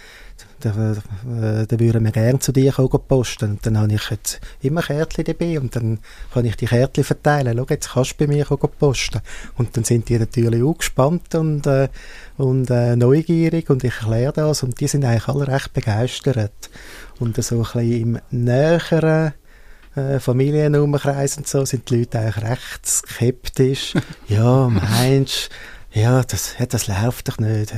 Dann, 0.61 0.97
äh, 0.97 1.67
dann 1.67 1.81
würden 1.81 2.05
wir 2.05 2.13
gerne 2.13 2.39
zu 2.39 2.53
dir 2.53 2.73
kommen 2.73 3.01
posten. 3.07 3.53
Und 3.53 3.67
dann 3.67 3.79
habe 3.79 3.93
ich 3.93 4.11
jetzt 4.11 4.41
immer 4.61 4.83
Kärtchen 4.83 5.25
dabei 5.25 5.59
und 5.59 5.75
dann 5.77 5.99
kann 6.33 6.45
ich 6.45 6.57
die 6.57 6.67
Kärtchen 6.67 7.05
verteilen. 7.05 7.57
Schau, 7.57 7.67
jetzt 7.69 7.91
kannst 7.91 8.13
du 8.13 8.17
bei 8.19 8.27
mir 8.27 8.45
kommen 8.45 8.73
posten. 8.79 9.21
Und 9.57 9.77
dann 9.77 9.85
sind 9.85 10.09
die 10.09 10.19
natürlich 10.19 10.63
auch 10.63 10.79
gespannt 10.79 11.35
und, 11.35 11.67
äh, 11.67 11.89
und 12.37 12.71
äh, 12.71 12.97
neugierig 12.97 13.71
und 13.71 13.85
ich 13.85 13.95
erkläre 13.95 14.33
das 14.33 14.63
und 14.63 14.81
die 14.81 14.89
sind 14.89 15.05
eigentlich 15.05 15.29
alle 15.29 15.49
recht 15.49 15.73
begeistert. 15.73 16.71
Und 17.19 17.43
so 17.43 17.57
ein 17.57 17.63
bisschen 17.63 17.93
im 17.93 18.19
näheren 18.31 19.33
äh, 19.97 20.21
Familienumkreis 20.21 21.37
und 21.37 21.49
so, 21.49 21.65
sind 21.65 21.91
die 21.91 21.99
Leute 21.99 22.19
eigentlich 22.21 22.45
recht 22.45 22.87
skeptisch. 22.87 23.95
ja, 24.29 24.69
meinst 24.69 25.51
ja, 25.93 26.23
das, 26.23 26.57
ja, 26.59 26.67
das 26.67 26.87
läuft 26.87 27.29
doch 27.29 27.39
nicht. 27.39 27.73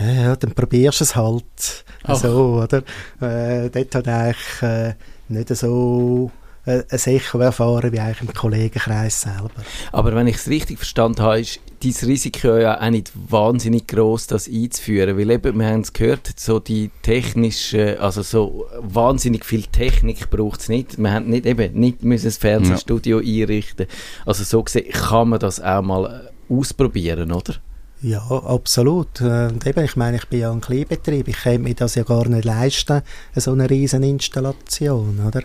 Ja, 0.00 0.12
ja 0.12 0.36
dann 0.36 0.52
probierst 0.52 1.00
du 1.00 1.04
es 1.04 1.16
halt. 1.16 1.84
Ach. 2.04 2.16
So, 2.16 2.62
oder? 2.62 2.82
Äh, 3.20 3.70
dort 3.70 3.94
hat 3.94 4.08
eigentlich 4.08 4.62
äh, 4.62 4.94
nicht 5.28 5.48
so 5.56 6.30
äh, 6.64 6.82
sicher 6.96 7.40
erfahren 7.40 7.92
wie 7.92 8.00
eigentlich 8.00 8.28
im 8.28 8.32
Kollegenkreis 8.34 9.22
selber. 9.22 9.50
Aber 9.90 10.14
wenn 10.14 10.26
ich 10.26 10.36
es 10.36 10.48
richtig 10.48 10.78
verstanden 10.78 11.20
habe, 11.20 11.40
ist 11.40 11.60
dein 11.82 12.08
Risiko 12.08 12.56
ja 12.56 12.80
auch 12.80 12.90
nicht 12.90 13.10
wahnsinnig 13.14 13.88
groß, 13.88 14.28
das 14.28 14.48
einzuführen, 14.48 15.18
weil 15.18 15.30
eben, 15.30 15.58
wir 15.58 15.66
haben 15.66 15.80
es 15.80 15.92
gehört, 15.92 16.32
so 16.38 16.60
die 16.60 16.90
technische, 17.02 18.00
also 18.00 18.22
so 18.22 18.66
wahnsinnig 18.78 19.44
viel 19.44 19.64
Technik 19.64 20.30
braucht 20.30 20.60
es 20.60 20.68
nicht. 20.68 20.98
Wir 20.98 21.12
haben 21.12 21.28
nicht 21.28 21.46
eben 21.46 21.74
nicht 21.74 22.04
müssen 22.04 22.26
das 22.26 22.36
Fernsehstudio 22.36 23.18
einrichten. 23.18 23.86
Also 24.24 24.44
so 24.44 24.62
gesehen 24.62 24.92
kann 24.92 25.30
man 25.30 25.40
das 25.40 25.60
auch 25.60 25.82
mal 25.82 26.30
äh, 26.48 26.54
ausprobieren, 26.54 27.32
oder? 27.32 27.54
Ja, 28.02 28.20
absolut. 28.28 29.20
Und 29.20 29.64
eben, 29.64 29.84
ich 29.84 29.94
meine, 29.94 30.16
ich 30.16 30.26
bin 30.26 30.40
ja 30.40 30.50
ein 30.50 30.60
Kleinbetrieb. 30.60 31.28
Ich 31.28 31.42
kann 31.42 31.62
mir 31.62 31.74
das 31.74 31.94
ja 31.94 32.02
gar 32.02 32.26
nicht 32.28 32.44
leisten, 32.44 33.02
so 33.36 33.52
eine 33.52 33.70
riesen 33.70 34.02
Installation, 34.02 35.20
oder? 35.24 35.42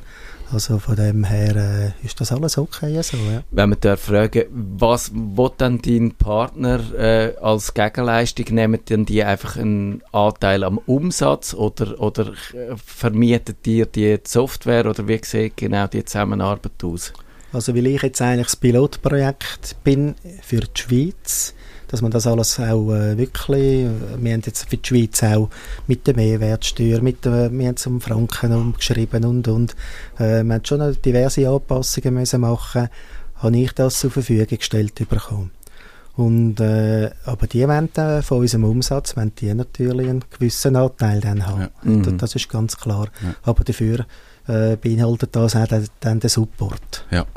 Also 0.52 0.80
von 0.80 0.96
dem 0.96 1.26
her 1.26 1.56
äh, 1.56 2.06
ist 2.06 2.22
das 2.22 2.32
alles 2.32 2.58
okay 2.58 3.02
so, 3.02 3.18
ja. 3.18 3.44
Wenn 3.52 3.70
man 3.70 3.80
darf 3.82 4.02
fragen, 4.02 4.46
was 4.50 5.12
will 5.14 5.52
dann 5.58 5.82
dein 5.82 6.14
Partner 6.14 6.80
äh, 6.98 7.36
als 7.42 7.74
Gegenleistung? 7.74 8.46
Nehmen 8.52 8.80
denn 8.86 9.06
die 9.06 9.24
einfach 9.24 9.58
einen 9.58 10.02
Anteil 10.14 10.64
am 10.64 10.78
Umsatz 10.78 11.54
oder, 11.54 12.00
oder 12.00 12.32
vermietet 12.84 13.66
dir 13.66 13.88
die 13.88 14.20
Software 14.24 14.86
oder 14.86 15.08
wie 15.08 15.20
sieht 15.22 15.58
genau 15.58 15.88
die 15.88 16.06
Zusammenarbeit 16.06 16.82
aus? 16.82 17.12
Also 17.52 17.76
weil 17.76 17.88
ich 17.88 18.02
jetzt 18.02 18.22
eigentlich 18.22 18.48
das 18.48 18.56
Pilotprojekt 18.56 19.76
bin 19.84 20.16
für 20.42 20.62
die 20.62 20.82
Schweiz, 20.82 21.54
dass 21.88 22.02
man 22.02 22.12
das 22.12 22.28
alles 22.28 22.60
auch 22.60 22.94
äh, 22.94 23.18
wirklich, 23.18 23.86
äh, 23.86 23.90
wir 24.20 24.34
haben 24.34 24.42
jetzt 24.46 24.70
für 24.70 24.78
die 24.78 24.88
Schweiz 24.88 25.24
auch 25.24 25.50
mit 25.88 26.06
der 26.08 26.16
Mehrwertsteuer, 26.16 27.02
mit 27.02 27.26
der, 27.26 27.52
wir 27.52 27.68
haben 27.68 27.76
es 27.76 27.88
um 27.88 28.02
Franken 28.02 28.54
umgeschrieben 28.54 29.26
und 29.26 29.48
und, 29.48 29.76
äh, 30.20 30.44
wir 30.44 30.56
haben 30.56 30.66
schon 30.66 30.98
diverse 31.04 31.50
Anpassungen 31.50 32.14
müssen 32.14 32.42
machen, 32.42 32.90
habe 33.36 33.58
ich 33.58 33.72
das 33.74 34.00
zur 34.00 34.12
Verfügung 34.12 34.58
gestellt 34.58 34.96
bekommen. 34.96 35.52
Und, 36.16 36.60
äh, 36.60 37.12
aber 37.26 37.46
die 37.46 37.68
wollen 37.68 37.90
dann 37.94 38.24
von 38.24 38.40
unserem 38.40 38.64
Umsatz, 38.64 39.16
wollen 39.16 39.34
die 39.40 39.54
natürlich 39.54 40.10
einen 40.10 40.24
gewissen 40.32 40.76
Anteil 40.76 41.22
dann 41.22 41.46
haben. 41.46 41.62
Ja. 41.62 41.70
Mhm. 41.84 42.04
Das, 42.04 42.14
das 42.18 42.36
ist 42.36 42.50
ganz 42.50 42.76
klar. 42.76 43.10
Ja. 43.24 43.36
Aber 43.44 43.64
dafür 43.64 44.08
äh, 44.48 44.78
beinhaltet 44.78 45.36
das 45.36 45.56
auch 45.56 45.68
dann, 45.68 45.88
dann 46.00 46.20
den 46.20 46.30
Support. 46.30 47.06
Ja. 47.12 47.28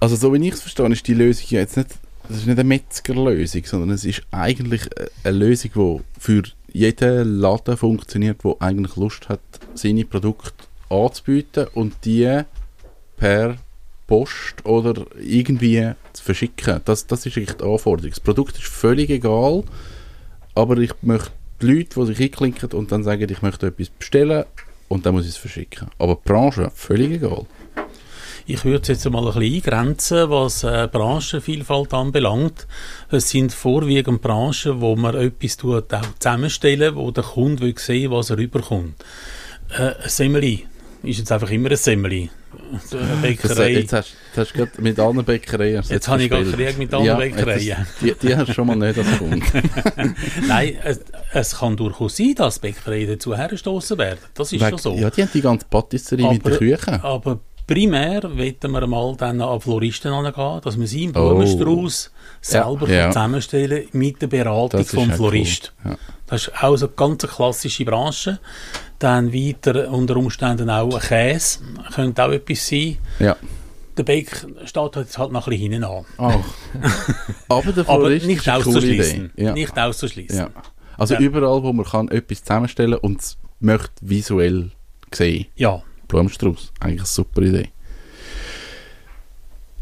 Also 0.00 0.16
so 0.16 0.34
wie 0.34 0.48
ich 0.48 0.54
es 0.54 0.60
verstehe, 0.60 0.92
ist 0.92 1.06
die 1.06 1.14
Lösung 1.14 1.46
ja 1.50 1.60
jetzt 1.60 1.76
nicht, 1.76 1.90
das 2.28 2.38
ist 2.38 2.46
nicht 2.46 2.58
eine 2.58 2.68
Metzgerlösung, 2.68 3.64
sondern 3.64 3.90
es 3.90 4.04
ist 4.04 4.22
eigentlich 4.30 4.82
äh, 4.96 5.08
eine 5.24 5.38
Lösung, 5.38 5.70
die 5.74 6.20
für 6.20 6.42
jeden 6.72 7.40
Laden 7.40 7.76
funktioniert, 7.76 8.44
der 8.44 8.56
eigentlich 8.60 8.96
Lust 8.96 9.28
hat, 9.28 9.40
seine 9.74 10.04
Produkte 10.04 10.64
anzubieten 10.90 11.66
und 11.74 11.94
die 12.04 12.42
per 13.16 13.56
Post 14.06 14.64
oder 14.64 15.06
irgendwie 15.20 15.92
zu 16.12 16.22
verschicken. 16.22 16.80
Das, 16.84 17.06
das 17.06 17.26
ist 17.26 17.36
eigentlich 17.36 17.56
die 17.56 17.64
Anforderung. 17.64 18.10
Das 18.10 18.20
Produkt 18.20 18.56
ist 18.56 18.66
völlig 18.66 19.10
egal, 19.10 19.64
aber 20.54 20.76
ich 20.78 20.92
möchte 21.02 21.32
die 21.60 21.66
Leute, 21.66 22.00
die 22.00 22.06
sich 22.06 22.20
einklinken 22.20 22.72
und 22.72 22.92
dann 22.92 23.02
sagen, 23.02 23.28
ich 23.28 23.42
möchte 23.42 23.66
etwas 23.66 23.88
bestellen 23.88 24.44
und 24.88 25.06
dann 25.06 25.14
muss 25.14 25.24
ich 25.24 25.30
es 25.30 25.36
verschicken. 25.36 25.88
Aber 25.98 26.14
die 26.14 26.28
Branche, 26.28 26.70
völlig 26.74 27.12
egal. 27.12 27.46
Ich 28.48 28.64
würde 28.64 28.82
es 28.82 28.88
jetzt 28.88 29.10
mal 29.10 29.26
ein 29.26 29.34
bisschen 29.38 29.54
eingrenzen, 29.56 30.30
was 30.30 30.62
äh, 30.62 30.88
Branchenvielfalt 30.90 31.92
anbelangt. 31.92 32.66
Es 33.10 33.30
sind 33.30 33.52
vorwiegend 33.52 34.22
Branchen, 34.22 34.80
wo 34.80 34.94
man 34.94 35.16
etwas 35.16 35.56
tut, 35.56 35.92
auch 35.92 36.02
zusammenstellen, 36.20 36.94
wo 36.94 37.10
der 37.10 37.24
Kunde 37.24 37.62
will 37.62 37.74
sehen, 37.76 38.12
was 38.12 38.30
er 38.30 38.38
überkommt. 38.38 38.94
Äh, 39.76 39.82
ein 40.00 40.08
Semmeli 40.08 40.64
ist 41.02 41.18
jetzt 41.18 41.32
einfach 41.32 41.50
immer 41.50 41.70
ein 41.70 41.76
Semmeli. 41.76 42.30
Eine 42.70 42.80
Das, 42.80 43.20
Bäckerei. 43.22 43.70
jetzt 43.72 43.92
hast 43.92 44.14
du 44.34 44.40
hast 44.40 44.54
gerade 44.54 44.70
mit 44.80 44.98
anderen 44.98 45.24
Bäckereien. 45.26 45.82
Jetzt 45.88 46.08
habe 46.08 46.22
ich 46.22 46.30
gerade. 46.30 46.50
Krieg 46.52 46.78
mit 46.78 46.94
anderen 46.94 47.20
jetzt 47.20 47.36
Bäckereien. 47.36 47.86
Die, 48.00 48.14
die 48.14 48.34
hast 48.36 48.48
du 48.48 48.52
schon 48.54 48.66
mal 48.68 48.76
nicht 48.76 48.98
als 48.98 49.18
Kunde. 49.18 49.44
Nein, 50.48 50.76
es, 50.84 51.00
es 51.32 51.56
kann 51.58 51.76
durchaus 51.76 52.16
sein, 52.16 52.34
dass 52.36 52.58
Bäckereien 52.60 53.08
dazu 53.08 53.36
hergestoßen 53.36 53.98
werden. 53.98 54.20
Das 54.34 54.52
ist 54.52 54.66
schon 54.66 54.78
so. 54.78 54.94
Ja, 54.94 55.10
die 55.10 55.22
haben 55.22 55.30
die 55.34 55.42
ganze 55.42 55.66
Patisserie 55.68 56.32
mit 56.32 56.44
der 56.46 56.52
Aber- 56.52 56.58
Küche. 56.58 57.04
Aber 57.04 57.40
primär 57.66 58.22
wollen 58.22 58.56
wir 58.60 58.86
mal 58.86 59.14
dann 59.16 59.40
an 59.40 59.60
Floristen 59.60 60.12
angehen, 60.12 60.60
dass 60.62 60.76
man 60.76 60.86
seinen 60.86 61.10
Oh. 61.16 61.28
Blumenstrauß 61.30 62.10
selber 62.40 62.88
Ja. 62.88 63.10
zusammenstellen 63.10 63.88
mit 63.92 64.22
der 64.22 64.26
Beratung 64.28 64.84
vom 64.84 65.10
Florist. 65.10 65.72
cool. 65.84 65.92
Ja. 65.92 65.98
Das 66.26 66.42
ist 66.48 66.62
auch 66.62 66.76
so 66.76 66.86
eine 66.86 66.94
ganz 66.96 67.22
klassische 67.26 67.84
Branche. 67.84 68.38
Dann 68.98 69.32
weiter 69.32 69.90
unter 69.90 70.16
Umständen 70.16 70.70
auch 70.70 70.94
ein 70.94 71.00
Käse, 71.00 71.58
könnte 71.94 72.24
auch 72.24 72.30
etwas 72.32 72.66
sein. 72.68 72.96
Ja. 73.18 73.36
Der 73.96 74.02
Bäck 74.02 74.46
steht 74.64 74.96
jetzt 74.96 75.18
halt 75.18 75.32
noch 75.32 75.46
ein 75.46 75.50
bisschen 75.50 75.72
hinten 75.72 75.84
an. 75.84 76.04
Auch. 76.18 76.44
Aber 77.48 77.72
der 77.72 77.84
Aber 77.88 78.00
Florist 78.00 78.26
nicht 78.26 78.38
ist 78.40 78.48
eine 78.48 78.62
coole 78.62 78.76
auszuschließen. 78.76 79.32
Ja. 79.36 79.52
Nicht 79.52 79.78
auszuschließen. 79.78 80.38
Ja. 80.38 80.50
Also 80.98 81.16
überall, 81.16 81.62
wo 81.62 81.72
man 81.72 81.84
kann 81.86 82.08
etwas 82.08 82.42
zusammenstellen 82.42 82.94
und 82.98 83.20
es 83.20 83.36
möchte 83.60 83.90
visuell 84.00 84.70
sehen. 85.12 85.46
ja. 85.56 85.82
Blumenstrauß, 86.08 86.72
eigentlich 86.80 87.00
eine 87.00 87.06
super 87.06 87.42
Idee. 87.42 87.70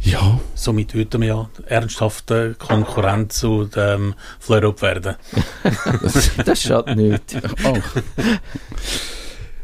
Ja, 0.01 0.39
Somit 0.55 0.95
würden 0.95 1.23
wir 1.23 1.29
ja 1.29 1.51
ernsthafte 1.67 2.55
Konkurrent 2.59 3.33
zu 3.33 3.65
dem 3.65 4.15
Fleurop 4.39 4.83
werden. 4.83 5.17
Das 6.45 6.63
schadet 6.63 6.97
nicht. 6.97 7.37
auch. 7.65 8.03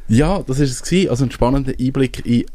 ja, 0.09 0.43
das 0.43 0.61
ist 0.61 0.71
es 0.71 0.83
gewesen. 0.83 1.11
Also 1.11 1.25
ein 1.25 1.31
spannender 1.31 1.73
Einblick 1.79 2.25
in 2.25 2.47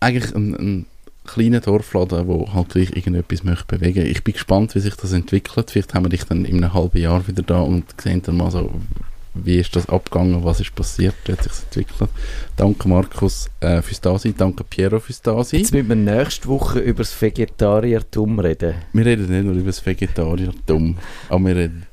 eigentlich 0.00 0.34
einen, 0.34 0.56
einen 0.56 0.86
kleinen 1.24 1.60
Dorfladen, 1.60 2.26
wo 2.26 2.52
halt 2.52 2.70
gleich 2.70 2.90
irgendetwas 2.90 3.44
möchte 3.44 3.64
bewegen. 3.66 4.06
Ich 4.06 4.24
bin 4.24 4.34
gespannt, 4.34 4.74
wie 4.74 4.80
sich 4.80 4.96
das 4.96 5.12
entwickelt. 5.12 5.70
Vielleicht 5.70 5.94
haben 5.94 6.04
wir 6.04 6.10
dich 6.10 6.24
dann 6.24 6.44
in 6.44 6.56
einem 6.56 6.74
halben 6.74 6.98
Jahr 6.98 7.26
wieder 7.26 7.42
da 7.42 7.60
und 7.60 7.84
sehen 8.00 8.22
dann 8.22 8.36
mal 8.36 8.50
so, 8.50 8.70
wie 9.34 9.58
ist 9.58 9.74
das 9.74 9.88
abgegangen, 9.88 10.44
was 10.44 10.60
ist 10.60 10.74
passiert, 10.74 11.14
wie 11.24 11.32
hat 11.32 11.42
sich 11.42 11.52
entwickelt. 11.64 12.10
Danke 12.56 12.88
Markus 12.88 13.48
äh, 13.60 13.80
fürs 13.80 14.00
Dasein, 14.00 14.34
danke 14.36 14.64
Piero 14.64 15.00
fürs 15.00 15.22
Dasein. 15.22 15.60
Jetzt 15.60 15.72
müssen 15.72 15.88
wir 15.88 15.96
nächste 15.96 16.48
Woche 16.48 16.80
über 16.80 16.98
das 16.98 17.20
Vegetariertum 17.20 18.38
reden. 18.38 18.74
Wir 18.92 19.06
reden 19.06 19.30
nicht 19.30 19.44
nur 19.44 19.54
über 19.54 19.66
das 19.66 19.84
Vegetariertum, 19.84 20.98
aber 21.28 21.44
wir 21.46 21.56
reden 21.56 21.86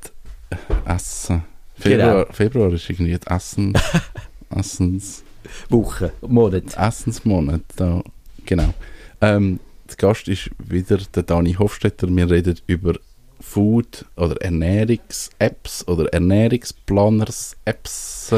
äh, 0.50 0.56
Essen. 0.94 1.42
Februar, 1.78 2.26
Februar 2.30 2.72
ist 2.72 2.90
irgendwie 2.90 3.16
das 3.18 3.36
Essen, 3.36 3.72
Essens, 4.50 5.24
Woche, 5.70 6.12
Monat. 6.20 6.76
Essensmonat. 6.76 7.62
Da, 7.76 8.02
genau. 8.44 8.74
Ähm, 9.22 9.60
der 9.88 9.96
Gast 9.96 10.28
ist 10.28 10.50
wieder 10.58 10.98
der 11.14 11.22
Dani 11.22 11.54
Hofstetter. 11.54 12.08
Wir 12.08 12.30
reden 12.30 12.60
über 12.66 12.94
Food- 13.40 14.04
oder 14.16 14.36
Ernährungs-Apps 14.42 15.86
oder 15.88 16.12
Ernährungsplaners-Apps. 16.12 18.32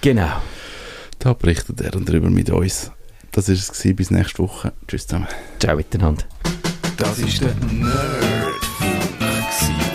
Genau. 0.00 0.30
Da 1.18 1.32
berichtet 1.34 1.80
er 1.80 1.90
darüber 1.90 2.30
mit 2.30 2.48
uns. 2.50 2.90
Das 3.32 3.48
war 3.48 3.54
es. 3.54 3.68
gewesen. 3.68 3.96
Bis 3.96 4.10
nächste 4.10 4.42
Woche. 4.42 4.72
Tschüss 4.88 5.06
zusammen. 5.06 5.28
Ciao 5.58 5.76
miteinander. 5.76 6.24
Das 6.96 7.18
ist 7.18 7.40
der 7.40 7.54
Nerdfunk. 7.54 9.00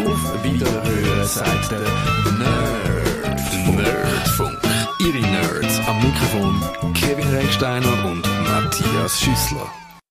Auf 0.05 0.43
Wiederhören 0.43 1.27
sagt 1.27 1.71
der 1.71 1.79
Nerd. 1.79 3.75
Nerdfunk. 3.75 4.57
Ihre 4.99 5.19
Nerds 5.19 5.79
am 5.87 5.97
Mikrofon 5.97 6.61
Kevin 6.93 7.27
Recksteiner 7.29 8.05
und 8.05 8.21
Matthias 8.43 9.19
Schüssler. 9.19 9.67